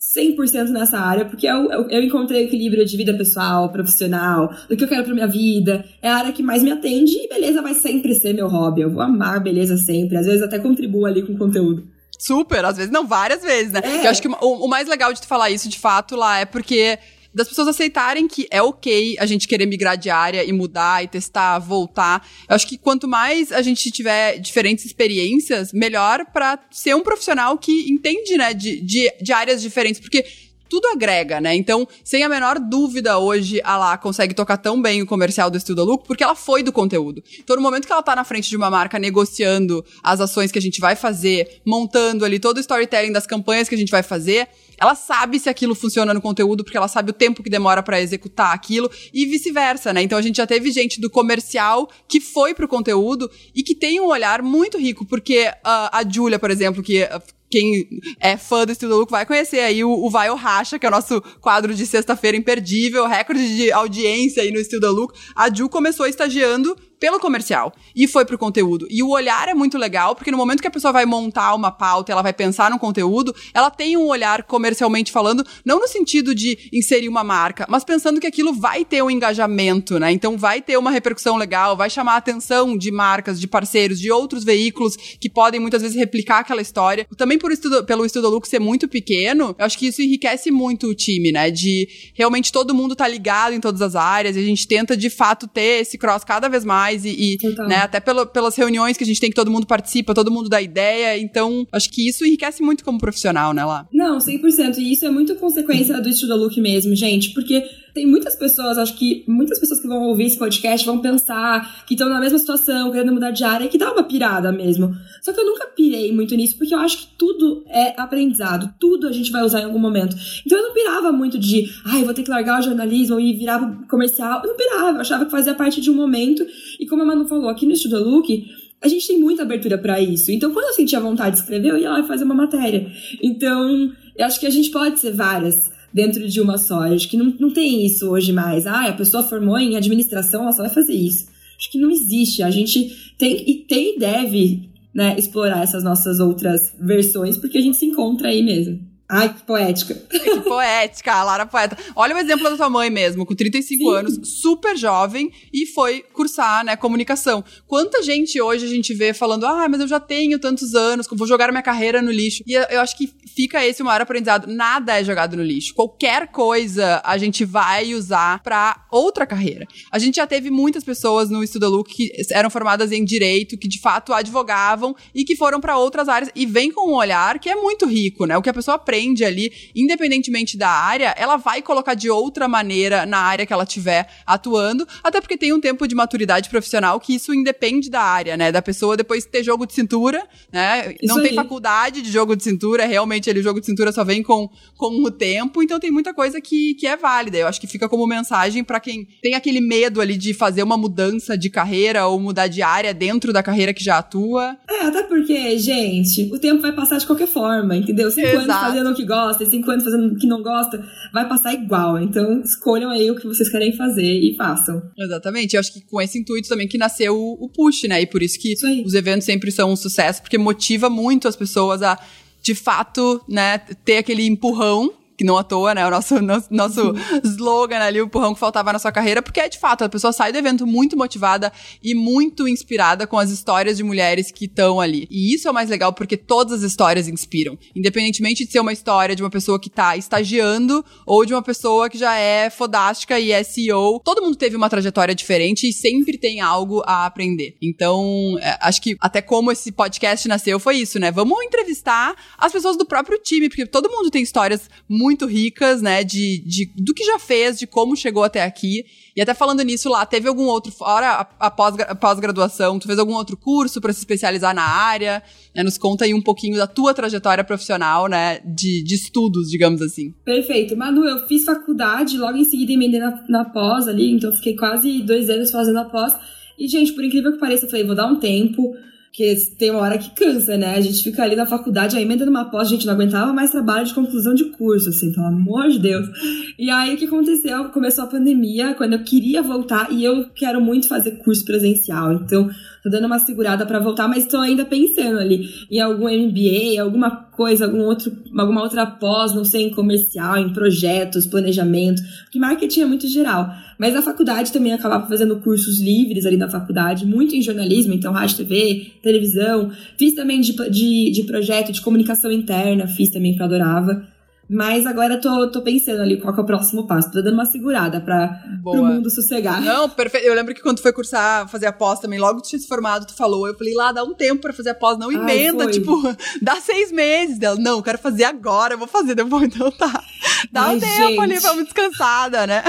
[0.00, 4.74] 100% nessa área, porque eu, eu, eu, encontrei o equilíbrio de vida pessoal, profissional, do
[4.74, 5.84] que eu quero pra minha vida.
[6.00, 8.80] É a área que mais me atende e beleza vai sempre ser meu hobby.
[8.80, 10.16] Eu vou amar beleza sempre.
[10.16, 11.86] Às vezes até contribuo ali com conteúdo.
[12.18, 13.80] Super, às vezes, não, várias vezes, né?
[13.82, 14.06] É.
[14.06, 16.44] Eu acho que o, o mais legal de tu falar isso, de fato, lá, é
[16.44, 16.98] porque
[17.34, 21.08] das pessoas aceitarem que é ok a gente querer migrar de área e mudar e
[21.08, 22.26] testar, voltar.
[22.48, 27.56] Eu acho que quanto mais a gente tiver diferentes experiências, melhor para ser um profissional
[27.56, 30.00] que entende, né, de, de, de áreas diferentes.
[30.00, 30.24] Porque
[30.70, 31.54] tudo agrega, né?
[31.56, 35.58] Então, sem a menor dúvida, hoje a Lá consegue tocar tão bem o comercial do
[35.58, 37.22] Estudo Lucro porque ela foi do conteúdo.
[37.40, 40.58] Então, no momento que ela tá na frente de uma marca negociando as ações que
[40.58, 44.04] a gente vai fazer, montando ali todo o storytelling das campanhas que a gente vai
[44.04, 44.48] fazer,
[44.80, 48.00] ela sabe se aquilo funciona no conteúdo, porque ela sabe o tempo que demora para
[48.00, 50.02] executar aquilo e vice-versa, né?
[50.02, 54.00] Então a gente já teve gente do comercial que foi pro conteúdo e que tem
[54.00, 57.88] um olhar muito rico, porque uh, a Julia, por exemplo, que uh, quem
[58.20, 60.88] é fã do Estilo Look vai conhecer aí o, o Vai ou Racha, que é
[60.88, 65.14] o nosso quadro de sexta-feira imperdível, recorde de audiência aí no Estilo Look.
[65.34, 68.86] A Ju começou estagiando pelo comercial e foi pro conteúdo.
[68.90, 71.72] E o olhar é muito legal, porque no momento que a pessoa vai montar uma
[71.72, 76.34] pauta, ela vai pensar no conteúdo, ela tem um olhar comercialmente falando, não no sentido
[76.34, 80.12] de inserir uma marca, mas pensando que aquilo vai ter um engajamento, né?
[80.12, 84.12] Então vai ter uma repercussão legal, vai chamar a atenção de marcas, de parceiros, de
[84.12, 87.06] outros veículos que podem muitas vezes replicar aquela história.
[87.16, 90.86] Também por estudo, pelo Estudo Look ser muito pequeno, eu acho que isso enriquece muito
[90.86, 91.50] o time, né?
[91.50, 95.08] De realmente todo mundo tá ligado em todas as áreas, e a gente tenta de
[95.08, 98.96] fato ter esse cross cada vez mais mais e, e né, até pelo, pelas reuniões
[98.96, 101.18] que a gente tem que todo mundo participa, todo mundo dá ideia.
[101.18, 103.86] Então, acho que isso enriquece muito como profissional, né, lá?
[103.92, 104.78] Não, 100%.
[104.78, 107.62] E isso é muito consequência do Estuda Look mesmo, gente, porque
[107.94, 111.94] tem muitas pessoas, acho que muitas pessoas que vão ouvir esse podcast vão pensar que
[111.94, 114.94] estão na mesma situação, querendo mudar de área, que dá uma pirada mesmo.
[115.22, 119.06] Só que eu nunca pirei muito nisso, porque eu acho que tudo é aprendizado, tudo
[119.08, 120.16] a gente vai usar em algum momento.
[120.46, 123.86] Então eu não pirava muito de, ai, vou ter que largar o jornalismo e virar
[123.88, 124.40] comercial.
[124.42, 126.46] Eu não pirava, eu achava que fazia parte de um momento.
[126.78, 128.46] E como a Manu falou, aqui no Estudo Look,
[128.82, 130.32] a gente tem muita abertura para isso.
[130.32, 132.90] Então, quando eu sentia vontade de escrever, eu ia lá e fazer uma matéria.
[133.22, 136.82] Então, eu acho que a gente pode ser várias dentro de uma só.
[136.82, 138.66] Acho que não, não tem isso hoje mais.
[138.66, 141.26] Ah, a pessoa formou em administração, ela só vai fazer isso.
[141.58, 142.42] Acho que não existe.
[142.42, 147.60] A gente tem e tem e deve né, explorar essas nossas outras versões, porque a
[147.60, 148.89] gente se encontra aí mesmo.
[149.10, 150.00] Ai, que poética.
[150.20, 151.76] Que poética, a Lara poeta.
[151.96, 153.96] Olha o exemplo da tua mãe mesmo, com 35 Sim.
[153.96, 157.42] anos, super jovem, e foi cursar, né, comunicação.
[157.66, 161.26] Quanta gente hoje a gente vê falando, ah, mas eu já tenho tantos anos, vou
[161.26, 162.42] jogar minha carreira no lixo.
[162.46, 164.46] E eu acho que fica esse o maior aprendizado.
[164.46, 165.74] Nada é jogado no lixo.
[165.74, 169.66] Qualquer coisa a gente vai usar para outra carreira.
[169.90, 173.80] A gente já teve muitas pessoas no Look que eram formadas em direito, que de
[173.80, 177.56] fato advogavam e que foram para outras áreas e vem com um olhar que é
[177.56, 178.36] muito rico, né?
[178.36, 182.46] O que a pessoa aprende aprende ali, independentemente da área, ela vai colocar de outra
[182.46, 187.00] maneira na área que ela tiver atuando, até porque tem um tempo de maturidade profissional
[187.00, 188.52] que isso independe da área, né?
[188.52, 190.94] Da pessoa depois ter jogo de cintura, né?
[191.00, 191.28] Isso Não aí.
[191.28, 194.48] tem faculdade de jogo de cintura, realmente ele, o jogo de cintura só vem com,
[194.76, 197.38] com o tempo, então tem muita coisa que, que é válida.
[197.38, 200.76] Eu acho que fica como mensagem para quem tem aquele medo ali de fazer uma
[200.76, 204.56] mudança de carreira ou mudar de área dentro da carreira que já atua.
[204.68, 208.10] É, até porque, gente, o tempo vai passar de qualquer forma, entendeu?
[208.10, 208.50] Cinco Exato.
[208.50, 211.54] anos fazendo o que gosta e cinco anos fazendo o que não gosta, vai passar
[211.54, 211.98] igual.
[211.98, 214.82] Então, escolham aí o que vocês querem fazer e façam.
[214.98, 215.54] Exatamente.
[215.54, 218.02] Eu acho que com esse intuito também que nasceu o, o Push, né?
[218.02, 221.36] E por isso que isso os eventos sempre são um sucesso, porque motiva muito as
[221.36, 221.98] pessoas a
[222.42, 225.86] de fato, né, ter aquele empurrão que não à toa, né?
[225.86, 229.50] O nosso, nosso, nosso slogan ali, o empurrão que faltava na sua carreira, porque é
[229.50, 231.52] de fato, a pessoa sai do evento muito motivada
[231.82, 235.06] e muito inspirada com as histórias de mulheres que estão ali.
[235.10, 237.58] E isso é o mais legal, porque todas as histórias inspiram.
[237.76, 241.90] Independentemente de ser uma história de uma pessoa que tá estagiando ou de uma pessoa
[241.90, 246.16] que já é fodástica e é CEO, todo mundo teve uma trajetória diferente e sempre
[246.16, 247.58] tem algo a aprender.
[247.60, 251.12] Então, é, acho que até como esse podcast nasceu foi isso, né?
[251.12, 255.82] Vamos entrevistar as pessoas do próprio time, porque todo mundo tem histórias muito muito ricas,
[255.82, 258.84] né, de, de, do que já fez, de como chegou até aqui.
[259.16, 263.14] E até falando nisso lá, teve algum outro, fora a, a pós-graduação, tu fez algum
[263.14, 265.20] outro curso para se especializar na área?
[265.54, 269.82] Né, nos conta aí um pouquinho da tua trajetória profissional, né, de, de estudos, digamos
[269.82, 270.14] assim.
[270.24, 270.76] Perfeito.
[270.76, 275.02] Manu, eu fiz faculdade, logo em seguida emendei na, na pós ali, então fiquei quase
[275.02, 276.12] dois anos fazendo a pós.
[276.56, 278.74] E, gente, por incrível que pareça, eu falei, vou dar um tempo
[279.10, 280.76] porque tem uma hora que cansa, né?
[280.76, 283.50] A gente fica ali na faculdade, aí emenda numa pós, a gente não aguentava mais
[283.50, 286.08] trabalho de conclusão de curso, assim, pelo amor de Deus.
[286.56, 287.64] E aí o que aconteceu?
[287.70, 292.12] Começou a pandemia, quando eu queria voltar, e eu quero muito fazer curso presencial.
[292.12, 292.48] Então,
[292.82, 297.10] tô dando uma segurada para voltar, mas estou ainda pensando ali em algum MBA, alguma
[297.10, 302.80] coisa, algum outro, alguma outra pós, não sei, em comercial, em projetos, planejamento, porque marketing
[302.80, 303.50] é muito geral.
[303.78, 308.12] Mas na faculdade também acabava fazendo cursos livres ali na faculdade, muito em jornalismo, então
[308.12, 309.70] rádio, TV, televisão.
[309.98, 314.04] Fiz também de, de, de projeto de comunicação interna, fiz também que eu adorava.
[314.52, 317.12] Mas agora tô, tô pensando ali qual é o próximo passo.
[317.12, 319.62] Tô dando uma segurada pra o mundo sossegar.
[319.62, 320.26] Não, perfeito.
[320.26, 322.58] Eu lembro que quando tu foi cursar, fazer a pós também, logo que tu tinha
[322.58, 323.46] se formado, tu falou.
[323.46, 325.96] Eu falei, lá, dá um tempo pra fazer a pós, não emenda, Ai, tipo,
[326.42, 327.56] dá seis meses dela.
[327.60, 329.40] Não, eu quero fazer agora, eu vou fazer depois.
[329.60, 330.04] Então tá.
[330.50, 331.20] Dá Ai, um tempo gente.
[331.20, 332.62] ali pra uma descansada, né?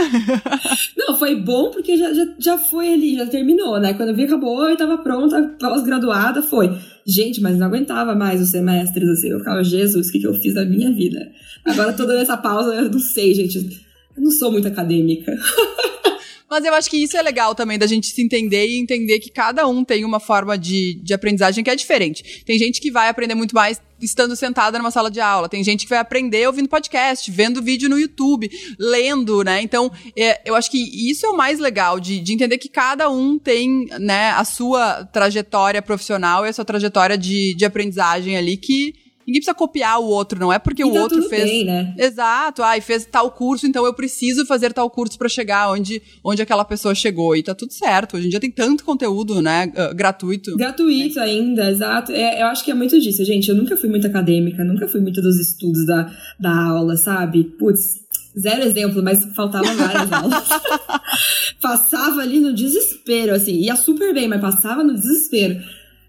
[0.98, 3.94] Não, foi bom porque já, já, já foi ali, já terminou, né?
[3.94, 6.78] Quando eu vi, acabou, eu tava pronta, pós-graduada, foi.
[7.06, 9.30] Gente, mas não aguentava mais os semestres, assim.
[9.30, 11.32] Eu ficava, Jesus, o que, que eu fiz da minha vida?
[11.66, 13.82] Agora dando essa pausa, eu não sei, gente.
[14.16, 15.36] Eu não sou muito acadêmica.
[16.52, 19.32] Mas eu acho que isso é legal também, da gente se entender e entender que
[19.32, 22.44] cada um tem uma forma de, de aprendizagem que é diferente.
[22.46, 25.48] Tem gente que vai aprender muito mais estando sentada numa sala de aula.
[25.48, 29.62] Tem gente que vai aprender ouvindo podcast, vendo vídeo no YouTube, lendo, né?
[29.62, 33.10] Então, é, eu acho que isso é o mais legal, de, de entender que cada
[33.10, 38.58] um tem, né, a sua trajetória profissional e a sua trajetória de, de aprendizagem ali
[38.58, 38.94] que
[39.26, 41.44] Ninguém precisa copiar o outro, não é porque e o tá outro fez.
[41.44, 41.94] Bem, né?
[41.98, 46.42] Exato, ai, fez tal curso, então eu preciso fazer tal curso para chegar onde, onde
[46.42, 47.36] aquela pessoa chegou.
[47.36, 48.18] E tá tudo certo.
[48.18, 49.72] Hoje em dia tem tanto conteúdo, né?
[49.76, 50.56] Uh, gratuito.
[50.58, 51.24] Gratuito é.
[51.24, 52.12] ainda, exato.
[52.12, 53.50] É, eu acho que é muito disso, gente.
[53.50, 57.44] Eu nunca fui muito acadêmica, nunca fui muito dos estudos da, da aula, sabe?
[57.44, 58.02] Putz,
[58.38, 60.48] zero exemplo, mas faltavam várias aulas.
[61.62, 63.54] passava ali no desespero, assim.
[63.54, 65.62] Ia super bem, mas passava no desespero.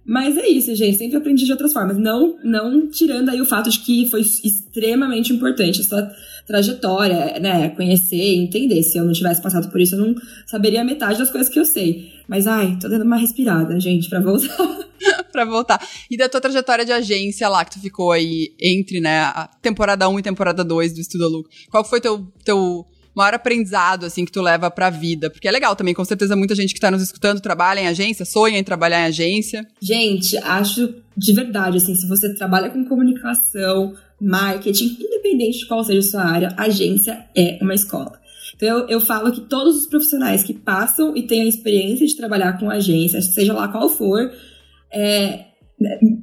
[0.05, 0.99] Mas é isso, gente.
[0.99, 1.97] Sempre aprendi de outras formas.
[1.97, 6.11] Não, não tirando aí o fato de que foi extremamente importante a sua
[6.47, 7.69] trajetória, né?
[7.71, 8.83] Conhecer, entender.
[8.83, 10.15] Se eu não tivesse passado por isso, eu não
[10.47, 12.13] saberia metade das coisas que eu sei.
[12.27, 14.57] Mas, ai, tô dando uma respirada, gente, pra voltar.
[15.31, 15.81] pra voltar.
[16.11, 20.09] E da tua trajetória de agência lá, que tu ficou aí entre, né, a temporada
[20.09, 21.49] 1 e temporada 2 do Estudo Look.
[21.71, 25.31] Qual foi teu, teu maior aprendizado, assim, que tu leva pra vida?
[25.31, 28.25] Porque é legal também, com certeza muita gente que tá nos escutando trabalha em agência,
[28.25, 29.67] sonha em trabalhar em agência.
[29.81, 35.99] Gente, acho de verdade, assim, se você trabalha com comunicação, marketing, independente de qual seja
[35.99, 38.19] a sua área, agência é uma escola.
[38.55, 42.17] Então, eu, eu falo que todos os profissionais que passam e têm a experiência de
[42.17, 44.31] trabalhar com agência, seja lá qual for,
[44.91, 45.47] é,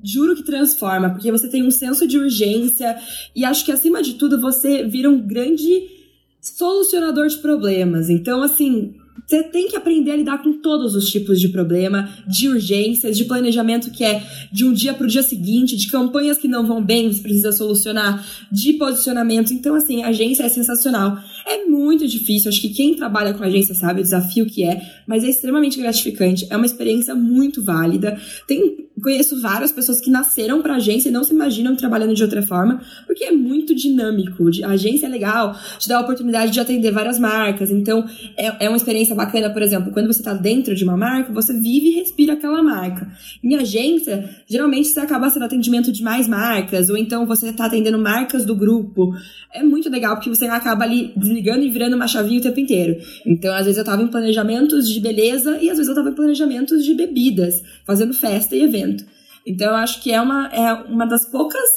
[0.03, 2.97] juro que transforma, porque você tem um senso de urgência
[3.35, 5.98] e acho que acima de tudo você vira um grande
[6.41, 8.09] solucionador de problemas.
[8.09, 8.93] Então, assim,
[9.29, 13.25] você tem que aprender a lidar com todos os tipos de problema, de urgências, de
[13.25, 16.83] planejamento que é de um dia para o dia seguinte, de campanhas que não vão
[16.83, 19.53] bem, você precisa solucionar, de posicionamento.
[19.53, 21.17] Então, assim, a agência é sensacional.
[21.49, 25.23] É muito difícil, acho que quem trabalha com agência sabe o desafio que é, mas
[25.23, 28.19] é extremamente gratificante, é uma experiência muito válida.
[28.47, 32.43] Tem, conheço várias pessoas que nasceram para agência e não se imaginam trabalhando de outra
[32.43, 34.47] forma, porque é muito dinâmico.
[34.63, 38.05] A agência é legal, te dá a oportunidade de atender várias marcas, então
[38.37, 41.51] é, é uma experiência bacana, por exemplo, quando você está dentro de uma marca, você
[41.51, 43.11] vive e respira aquela marca.
[43.43, 47.97] Em agência, geralmente você acaba sendo atendimento de mais marcas, ou então você está atendendo
[47.97, 49.15] marcas do grupo.
[49.51, 52.97] É muito legal porque você acaba ali desligando e virando uma chavinha o tempo inteiro.
[53.25, 56.15] Então, às vezes eu estava em planejamentos de beleza e às vezes eu estava em
[56.15, 59.03] planejamentos de bebidas, fazendo festa e evento.
[59.45, 61.69] Então, eu acho que é uma, é uma das poucas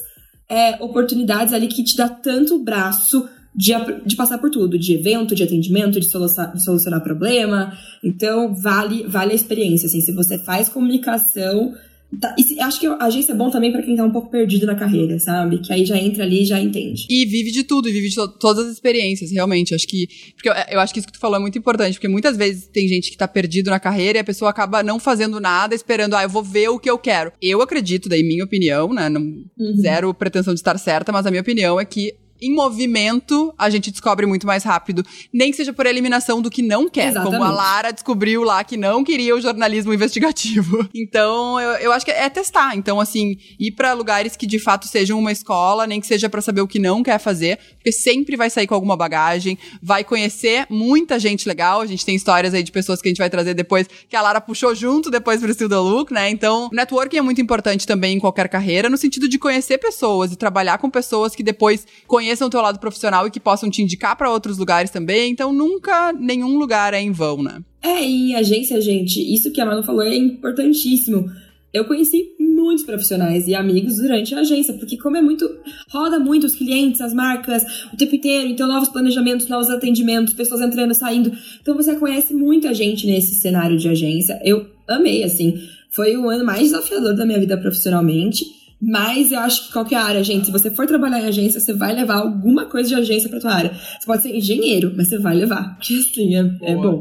[0.49, 3.73] é, oportunidades ali que te dá tanto braço de,
[4.05, 7.73] de passar por tudo, de evento, de atendimento, de solucionar, de solucionar problema.
[8.03, 9.87] Então, vale, vale a experiência.
[9.87, 11.73] Assim, se você faz comunicação.
[12.21, 14.67] Tá, e acho que a agência é bom também para quem tá um pouco perdido
[14.67, 15.59] na carreira, sabe?
[15.59, 17.07] Que aí já entra ali e já entende.
[17.09, 19.75] E vive de tudo, e vive de to todas as experiências, realmente.
[19.75, 20.07] Acho que.
[20.35, 22.67] Porque eu, eu, acho que isso que tu falou é muito importante, porque muitas vezes
[22.67, 26.15] tem gente que tá perdido na carreira e a pessoa acaba não fazendo nada, esperando,
[26.15, 27.33] ah, eu vou ver o que eu quero.
[27.41, 29.09] Eu acredito, daí minha opinião, né?
[29.09, 29.77] Não, uhum.
[29.81, 33.91] Zero pretensão de estar certa, mas a minha opinião é que em movimento, a gente
[33.91, 35.07] descobre muito mais rápido.
[35.33, 37.09] Nem que seja por eliminação do que não quer.
[37.09, 37.39] Exatamente.
[37.39, 40.89] Como a Lara descobriu lá que não queria o jornalismo investigativo.
[40.93, 42.75] Então, eu, eu acho que é testar.
[42.77, 46.41] Então, assim, ir para lugares que de fato sejam uma escola, nem que seja para
[46.41, 50.67] saber o que não quer fazer, porque sempre vai sair com alguma bagagem, vai conhecer
[50.71, 51.81] muita gente legal.
[51.81, 54.23] A gente tem histórias aí de pessoas que a gente vai trazer depois, que a
[54.23, 56.31] Lara puxou junto depois pro Still the Look, né?
[56.31, 60.37] Então, networking é muito importante também em qualquer carreira, no sentido de conhecer pessoas e
[60.37, 64.17] trabalhar com pessoas que depois conheçam o teu lado profissional e que possam te indicar
[64.17, 65.33] para outros lugares também.
[65.33, 67.61] Então, nunca nenhum lugar é em vão, né?
[67.83, 71.29] É, e agência, gente, isso que a Manu falou é importantíssimo.
[71.73, 75.49] Eu conheci muitos profissionais e amigos durante a agência, porque como é muito,
[75.89, 80.61] roda muito os clientes, as marcas, o tempo inteiro, então novos planejamentos, novos atendimentos, pessoas
[80.61, 81.33] entrando, saindo.
[81.61, 84.39] Então você conhece muita gente nesse cenário de agência.
[84.45, 85.59] Eu amei, assim.
[85.91, 88.45] Foi o ano mais desafiador da minha vida profissionalmente.
[88.85, 91.95] Mas eu acho que qualquer área, gente, se você for trabalhar em agência, você vai
[91.95, 93.71] levar alguma coisa de agência pra tua área.
[93.71, 95.77] Você pode ser engenheiro, mas você vai levar.
[95.77, 97.01] Porque assim, é, é bom.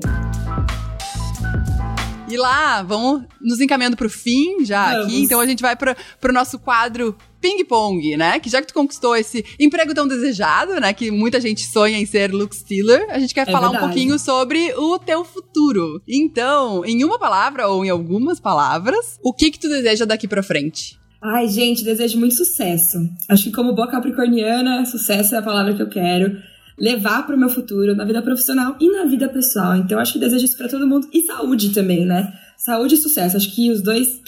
[2.31, 5.05] E lá, vamos nos encaminhando pro fim já vamos.
[5.05, 5.21] aqui.
[5.21, 8.39] Então a gente vai pro, pro nosso quadro ping-pong, né?
[8.39, 10.93] Que já que tu conquistou esse emprego tão desejado, né?
[10.93, 13.83] Que muita gente sonha em ser Luke Steeler, a gente quer é falar verdade.
[13.83, 16.01] um pouquinho sobre o teu futuro.
[16.07, 20.43] Então, em uma palavra ou em algumas palavras, o que que tu deseja daqui pra
[20.43, 20.99] frente?
[21.23, 22.97] Ai, gente, desejo muito sucesso.
[23.29, 26.35] Acho que como boa capricorniana, sucesso é a palavra que eu quero
[26.81, 29.75] levar para o meu futuro, na vida profissional e na vida pessoal.
[29.75, 31.07] Então, acho que desejo isso para todo mundo.
[31.13, 32.33] E saúde também, né?
[32.57, 33.37] Saúde e sucesso.
[33.37, 34.19] Acho que os dois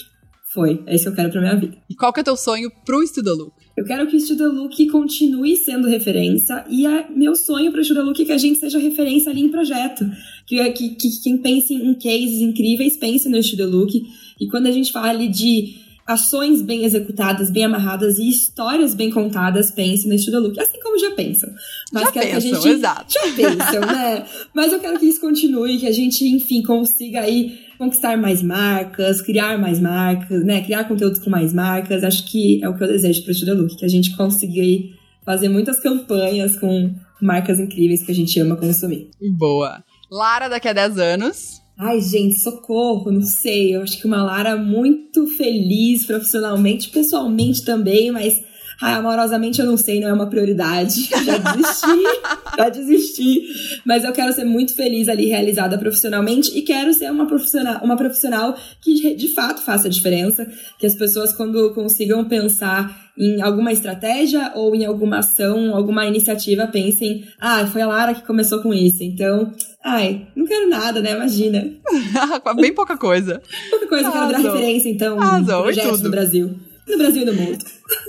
[0.54, 0.80] foi.
[0.86, 1.76] É isso que eu quero para minha vida.
[1.90, 3.52] E qual que é teu sonho pro Look?
[3.76, 8.22] Eu quero que o Look continue sendo referência e é meu sonho para o Look
[8.22, 10.08] é que a gente seja referência ali em projeto.
[10.46, 13.36] Que, que, que quem pense em cases incríveis pense no
[13.68, 14.00] Look
[14.40, 15.74] E quando a gente fala ali de
[16.06, 20.98] ações bem executadas, bem amarradas e histórias bem contadas, pense no Estilo Look, assim como
[20.98, 21.50] já pensam.
[21.92, 23.12] Mas já quero pensam, que a gente exato.
[23.12, 24.26] já pensam, né?
[24.54, 29.20] Mas eu quero que isso continue, que a gente, enfim, consiga aí conquistar mais marcas,
[29.20, 30.62] criar mais marcas, né?
[30.62, 32.04] Criar conteúdos com mais marcas.
[32.04, 34.60] Acho que é o que eu desejo para o Estilo Look, que a gente consiga
[34.60, 34.92] aí
[35.24, 39.10] fazer muitas campanhas com marcas incríveis que a gente ama consumir.
[39.38, 39.82] Boa.
[40.10, 43.74] Lara, daqui a 10 anos, Ai, gente, socorro, não sei.
[43.74, 48.40] Eu acho que uma Lara muito feliz profissionalmente, pessoalmente também, mas
[48.84, 51.08] ai, amorosamente eu não sei, não é uma prioridade.
[51.24, 52.02] Já desisti,
[52.56, 53.42] já desisti.
[53.84, 57.96] Mas eu quero ser muito feliz ali, realizada profissionalmente, e quero ser uma profissional, uma
[57.96, 60.46] profissional que de fato faça a diferença,
[60.78, 66.66] que as pessoas, quando consigam pensar em alguma estratégia ou em alguma ação, alguma iniciativa,
[66.66, 69.02] pensem, ah, foi a Lara que começou com isso.
[69.02, 71.12] Então, ai, não quero nada, né?
[71.12, 71.64] Imagina.
[72.60, 73.40] Bem pouca coisa.
[73.70, 74.28] Pouca coisa, Arrasou.
[74.30, 76.54] quero dar referência, então, Arrasou, projetos no Brasil.
[76.88, 77.64] No Brasil e no mundo.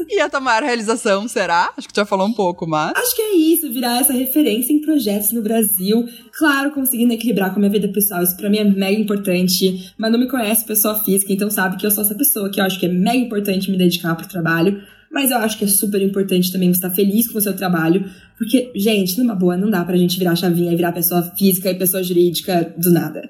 [0.09, 1.73] E a tomar realização, será?
[1.77, 2.93] Acho que já falou um pouco, mas.
[2.95, 6.05] Acho que é isso, virar essa referência em projetos no Brasil.
[6.38, 9.93] Claro, conseguindo equilibrar com a minha vida pessoal, isso pra mim é mega importante.
[9.97, 12.65] Mas não me conhece pessoa física, então sabe que eu sou essa pessoa que eu
[12.65, 16.01] acho que é mega importante me dedicar pro trabalho Mas eu acho que é super
[16.01, 18.03] importante também estar feliz com o seu trabalho,
[18.38, 21.75] porque, gente, numa boa, não dá pra gente virar chavinha e virar pessoa física e
[21.75, 23.21] pessoa jurídica do nada.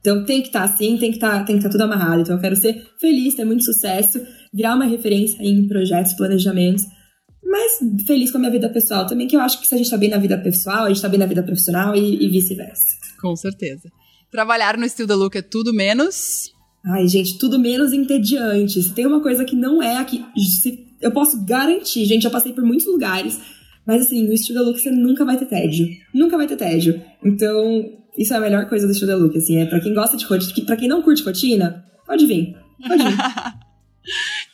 [0.00, 2.22] Então tem que estar assim, tem que estar, que estar tudo amarrado.
[2.22, 4.18] Então eu quero ser feliz, ter muito sucesso,
[4.52, 6.84] virar uma referência em projetos, planejamentos,
[7.42, 9.90] mas feliz com a minha vida pessoal também, que eu acho que se a gente
[9.90, 12.86] tá bem na vida pessoal, a gente tá bem na vida profissional e, e vice-versa.
[13.20, 13.88] Com certeza.
[14.30, 16.50] Trabalhar no estilo da Look é tudo menos.
[16.84, 18.82] Ai, gente, tudo menos entediante.
[18.82, 22.52] Se tem uma coisa que não é aqui, se, eu posso garantir, gente, eu passei
[22.52, 23.40] por muitos lugares,
[23.86, 25.86] mas assim, no estilo da Look você nunca vai ter tédio.
[26.12, 27.00] Nunca vai ter tédio.
[27.24, 27.84] Então,
[28.18, 30.24] isso é a melhor coisa do estilo da Look, assim, é pra quem gosta de
[30.24, 32.56] rotina, pra quem não curte rotina, pode vir.
[32.86, 33.16] Pode vir.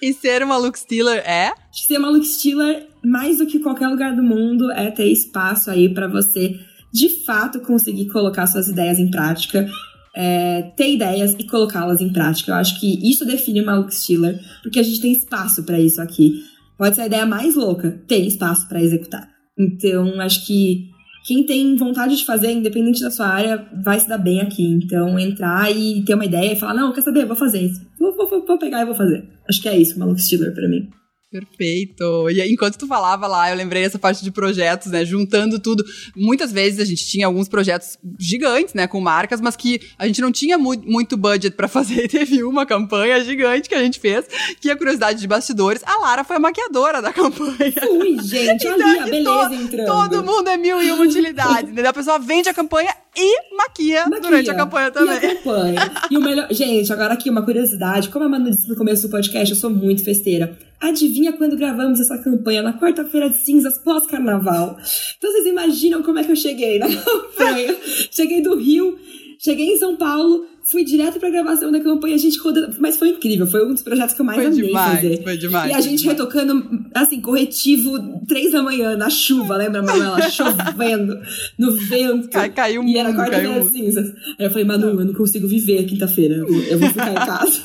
[0.03, 1.53] e ser uma look stealer é?
[1.70, 5.88] Ser uma look stealer, mais do que qualquer lugar do mundo, é ter espaço aí
[5.94, 6.59] para você
[6.92, 9.66] de fato conseguir colocar suas ideias em prática.
[10.14, 12.50] É, ter ideias e colocá-las em prática.
[12.50, 16.03] Eu acho que isso define uma look stealer, porque a gente tem espaço para isso
[16.03, 16.42] aqui.
[16.76, 19.30] Pode ser a ideia mais louca, tem espaço para executar.
[19.59, 20.90] Então, acho que
[21.24, 24.64] quem tem vontade de fazer, independente da sua área, vai se dar bem aqui.
[24.64, 27.80] Então, entrar e ter uma ideia e falar, não, quer saber, vou fazer isso.
[28.03, 29.22] Vou, vou, vou pegar e vou fazer.
[29.48, 30.90] Acho que é isso, Maluco Stealer pra mim.
[31.32, 32.28] Perfeito.
[32.28, 35.03] E enquanto tu falava lá, eu lembrei essa parte de projetos, né?
[35.03, 35.82] Juntando tudo.
[36.14, 38.86] Muitas vezes a gente tinha alguns projetos gigantes, né?
[38.86, 42.05] Com marcas, mas que a gente não tinha mu muito budget para fazer.
[42.05, 44.26] E teve uma campanha gigante que a gente fez,
[44.61, 47.72] que a curiosidade de bastidores, a Lara foi a maquiadora da campanha.
[47.90, 49.86] Ui, gente, então, ali a beleza to entrando.
[49.86, 51.88] Todo mundo é mil e uma utilidades, entendeu?
[51.88, 55.14] A pessoa vende a campanha e maquia, maquia, durante a campanha também.
[55.14, 55.92] E acompanha.
[56.10, 56.48] e o melhor.
[56.50, 58.08] Gente, agora aqui uma curiosidade.
[58.08, 60.56] Como a Manu disse no começo do podcast, eu sou muito festeira.
[60.80, 62.62] Adivinha quando gravamos essa campanha?
[62.62, 64.78] Na quarta-feira de cinzas, pós-carnaval.
[65.18, 67.76] Então vocês imaginam como é que eu cheguei na campanha?
[68.10, 68.98] cheguei do Rio,
[69.45, 72.76] cheguei em São Paulo, fui direto pra gravação da campanha, a gente rodando.
[72.78, 75.22] Mas foi incrível, foi um dos projetos que eu mais foi amei demais, fazer.
[75.22, 75.70] Foi demais.
[75.70, 76.18] E a gente demais.
[76.18, 80.20] retocando, assim, corretivo, três da manhã, na chuva, lembra, Manuela?
[80.30, 81.18] Chovendo,
[81.59, 82.28] no vento.
[82.30, 84.12] Cai, caiu E era quarta-feira caiu de cinzas.
[84.38, 86.47] Aí eu falei, Manu, eu não consigo viver quinta-feira, eu,
[86.78, 87.61] vou- ficar em casa.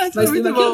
[0.00, 0.72] Mas Mas muito bom.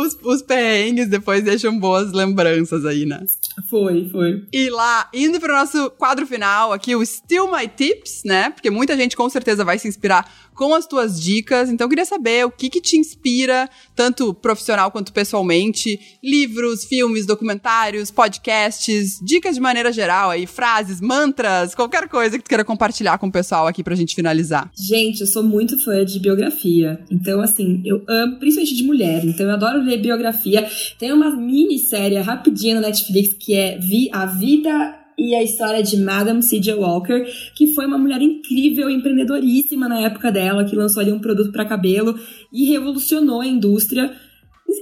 [0.00, 3.20] Os, os perrengues depois deixam boas lembranças aí, né?
[3.68, 4.44] Foi, foi.
[4.52, 8.50] E lá, indo para o nosso quadro final aqui, o Still My Tips, né?
[8.50, 11.68] Porque muita gente com certeza vai se inspirar com as tuas dicas.
[11.68, 15.98] Então, eu queria saber o que que te inspira, tanto profissional quanto pessoalmente.
[16.22, 22.48] Livros, filmes, documentários, podcasts, dicas de maneira geral aí, frases, mantras, qualquer coisa que tu
[22.48, 24.70] queira compartilhar com o pessoal aqui pra gente finalizar.
[24.76, 27.00] Gente, eu sou muito fã de biografia.
[27.10, 29.24] Então, assim, eu amo, principalmente de mulher.
[29.24, 30.68] Então, eu adoro ler biografia.
[30.98, 35.96] Tem uma minissérie rapidinha na Netflix que é Vi- A Vida e a História de
[35.96, 36.74] Madame C.J.
[36.74, 37.24] Walker,
[37.54, 41.64] que foi uma mulher incrível, empreendedoríssima na época dela, que lançou ali um produto para
[41.64, 42.18] cabelo
[42.52, 44.12] e revolucionou a indústria.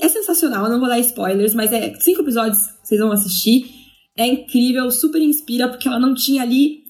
[0.01, 3.67] É sensacional, não vou dar spoilers, mas é cinco episódios vocês vão assistir.
[4.17, 6.83] É incrível, super inspira, porque ela não tinha ali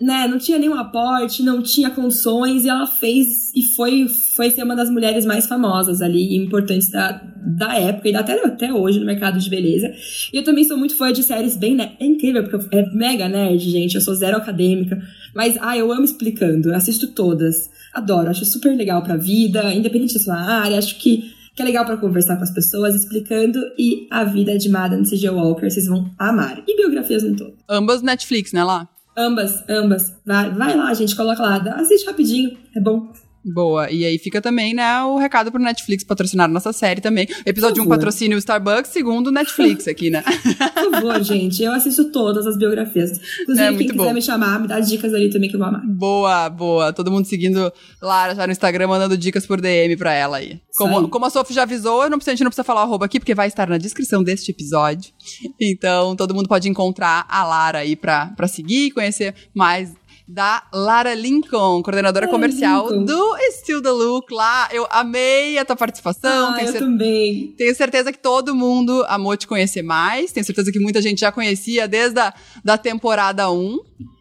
[0.00, 4.06] né, não tinha nenhum aporte, não tinha condições, e ela fez e foi,
[4.38, 7.20] foi ser uma das mulheres mais famosas ali, e importantes da,
[7.58, 9.90] da época e até, até hoje no mercado de beleza.
[10.32, 11.74] E eu também sou muito fã de séries bem.
[11.74, 13.96] ne- É incrível, porque é mega nerd, gente.
[13.96, 14.96] Eu sou zero acadêmica.
[15.34, 17.68] Mas, ah, eu amo explicando, eu assisto todas.
[17.92, 21.36] Adoro, acho super legal pra vida, independente da sua área, acho que.
[21.56, 23.58] Que é legal pra conversar com as pessoas, explicando.
[23.76, 25.28] E a vida de Madame C.J.
[25.30, 26.62] Walker, vocês vão amar.
[26.68, 27.54] E biografias no todo.
[27.68, 28.88] Ambas Netflix, né, lá?
[29.16, 30.12] Ambas, ambas.
[30.24, 31.56] Vai, vai lá, gente, coloca lá.
[31.74, 33.12] Assiste rapidinho, é bom.
[33.44, 33.90] Boa.
[33.90, 37.26] E aí fica também, né, o recado pro Netflix patrocinar nossa série também.
[37.46, 40.22] Episódio 1 um, patrocínio o Starbucks, segundo Netflix aqui, né?
[40.22, 43.18] Por favor, gente, eu assisto todas as biografias.
[43.42, 44.12] Inclusive, É, quem quiser bom.
[44.12, 45.82] me chamar, me dá dicas ali também que eu vou amar.
[45.86, 46.92] Boa, boa.
[46.92, 47.72] Todo mundo seguindo
[48.02, 50.60] Lara já no Instagram, mandando dicas por DM pra ela aí.
[50.76, 52.84] Como, como a Sophie já avisou, eu não precisa, a gente não precisa falar o
[52.84, 55.12] arroba aqui, porque vai estar na descrição deste episódio.
[55.60, 59.92] Então, todo mundo pode encontrar a Lara aí pra, pra seguir e conhecer mais
[60.28, 63.04] da Lara Lincoln, coordenadora Lara comercial Lincoln.
[63.06, 64.68] do Still the Look lá.
[64.72, 66.50] Eu amei a tua participação.
[66.50, 67.54] ah, tenho eu cer- também.
[67.56, 70.30] tenho certeza que todo mundo amou te conhecer mais.
[70.30, 73.78] Tenho certeza que muita gente já conhecia desde a da temporada 1.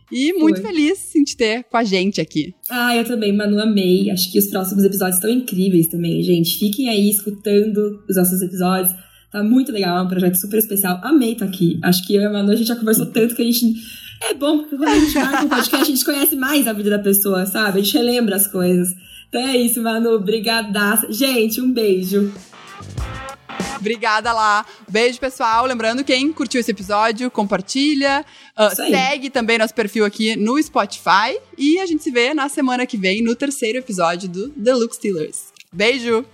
[0.09, 0.71] E muito Foi.
[0.71, 2.53] feliz em te ter com a gente aqui.
[2.69, 4.09] Ah, eu também, Manu, amei.
[4.09, 6.57] Acho que os próximos episódios estão incríveis também, gente.
[6.57, 8.95] Fiquem aí escutando os nossos episódios.
[9.29, 11.01] Tá muito legal, é um projeto super especial.
[11.03, 11.77] Amei estar aqui.
[11.83, 13.73] Acho que eu e a Manu, a gente já conversou tanto que a gente...
[14.21, 16.89] É bom, porque quando a gente marca um podcast, a gente conhece mais a vida
[16.89, 17.79] da pessoa, sabe?
[17.79, 18.89] A gente relembra as coisas.
[19.29, 20.19] Então é isso, Manu.
[20.19, 21.11] Brigadaça.
[21.11, 22.31] Gente, um beijo.
[23.79, 24.65] Obrigada lá.
[24.89, 25.65] Beijo, pessoal.
[25.65, 28.25] Lembrando, quem curtiu esse episódio, compartilha.
[28.55, 28.91] aí.
[28.91, 31.37] segue também nosso perfil aqui no Spotify.
[31.57, 34.95] E a gente se vê na semana que vem no terceiro episódio do The Look
[34.95, 35.53] Stealers.
[35.71, 36.25] Beijo!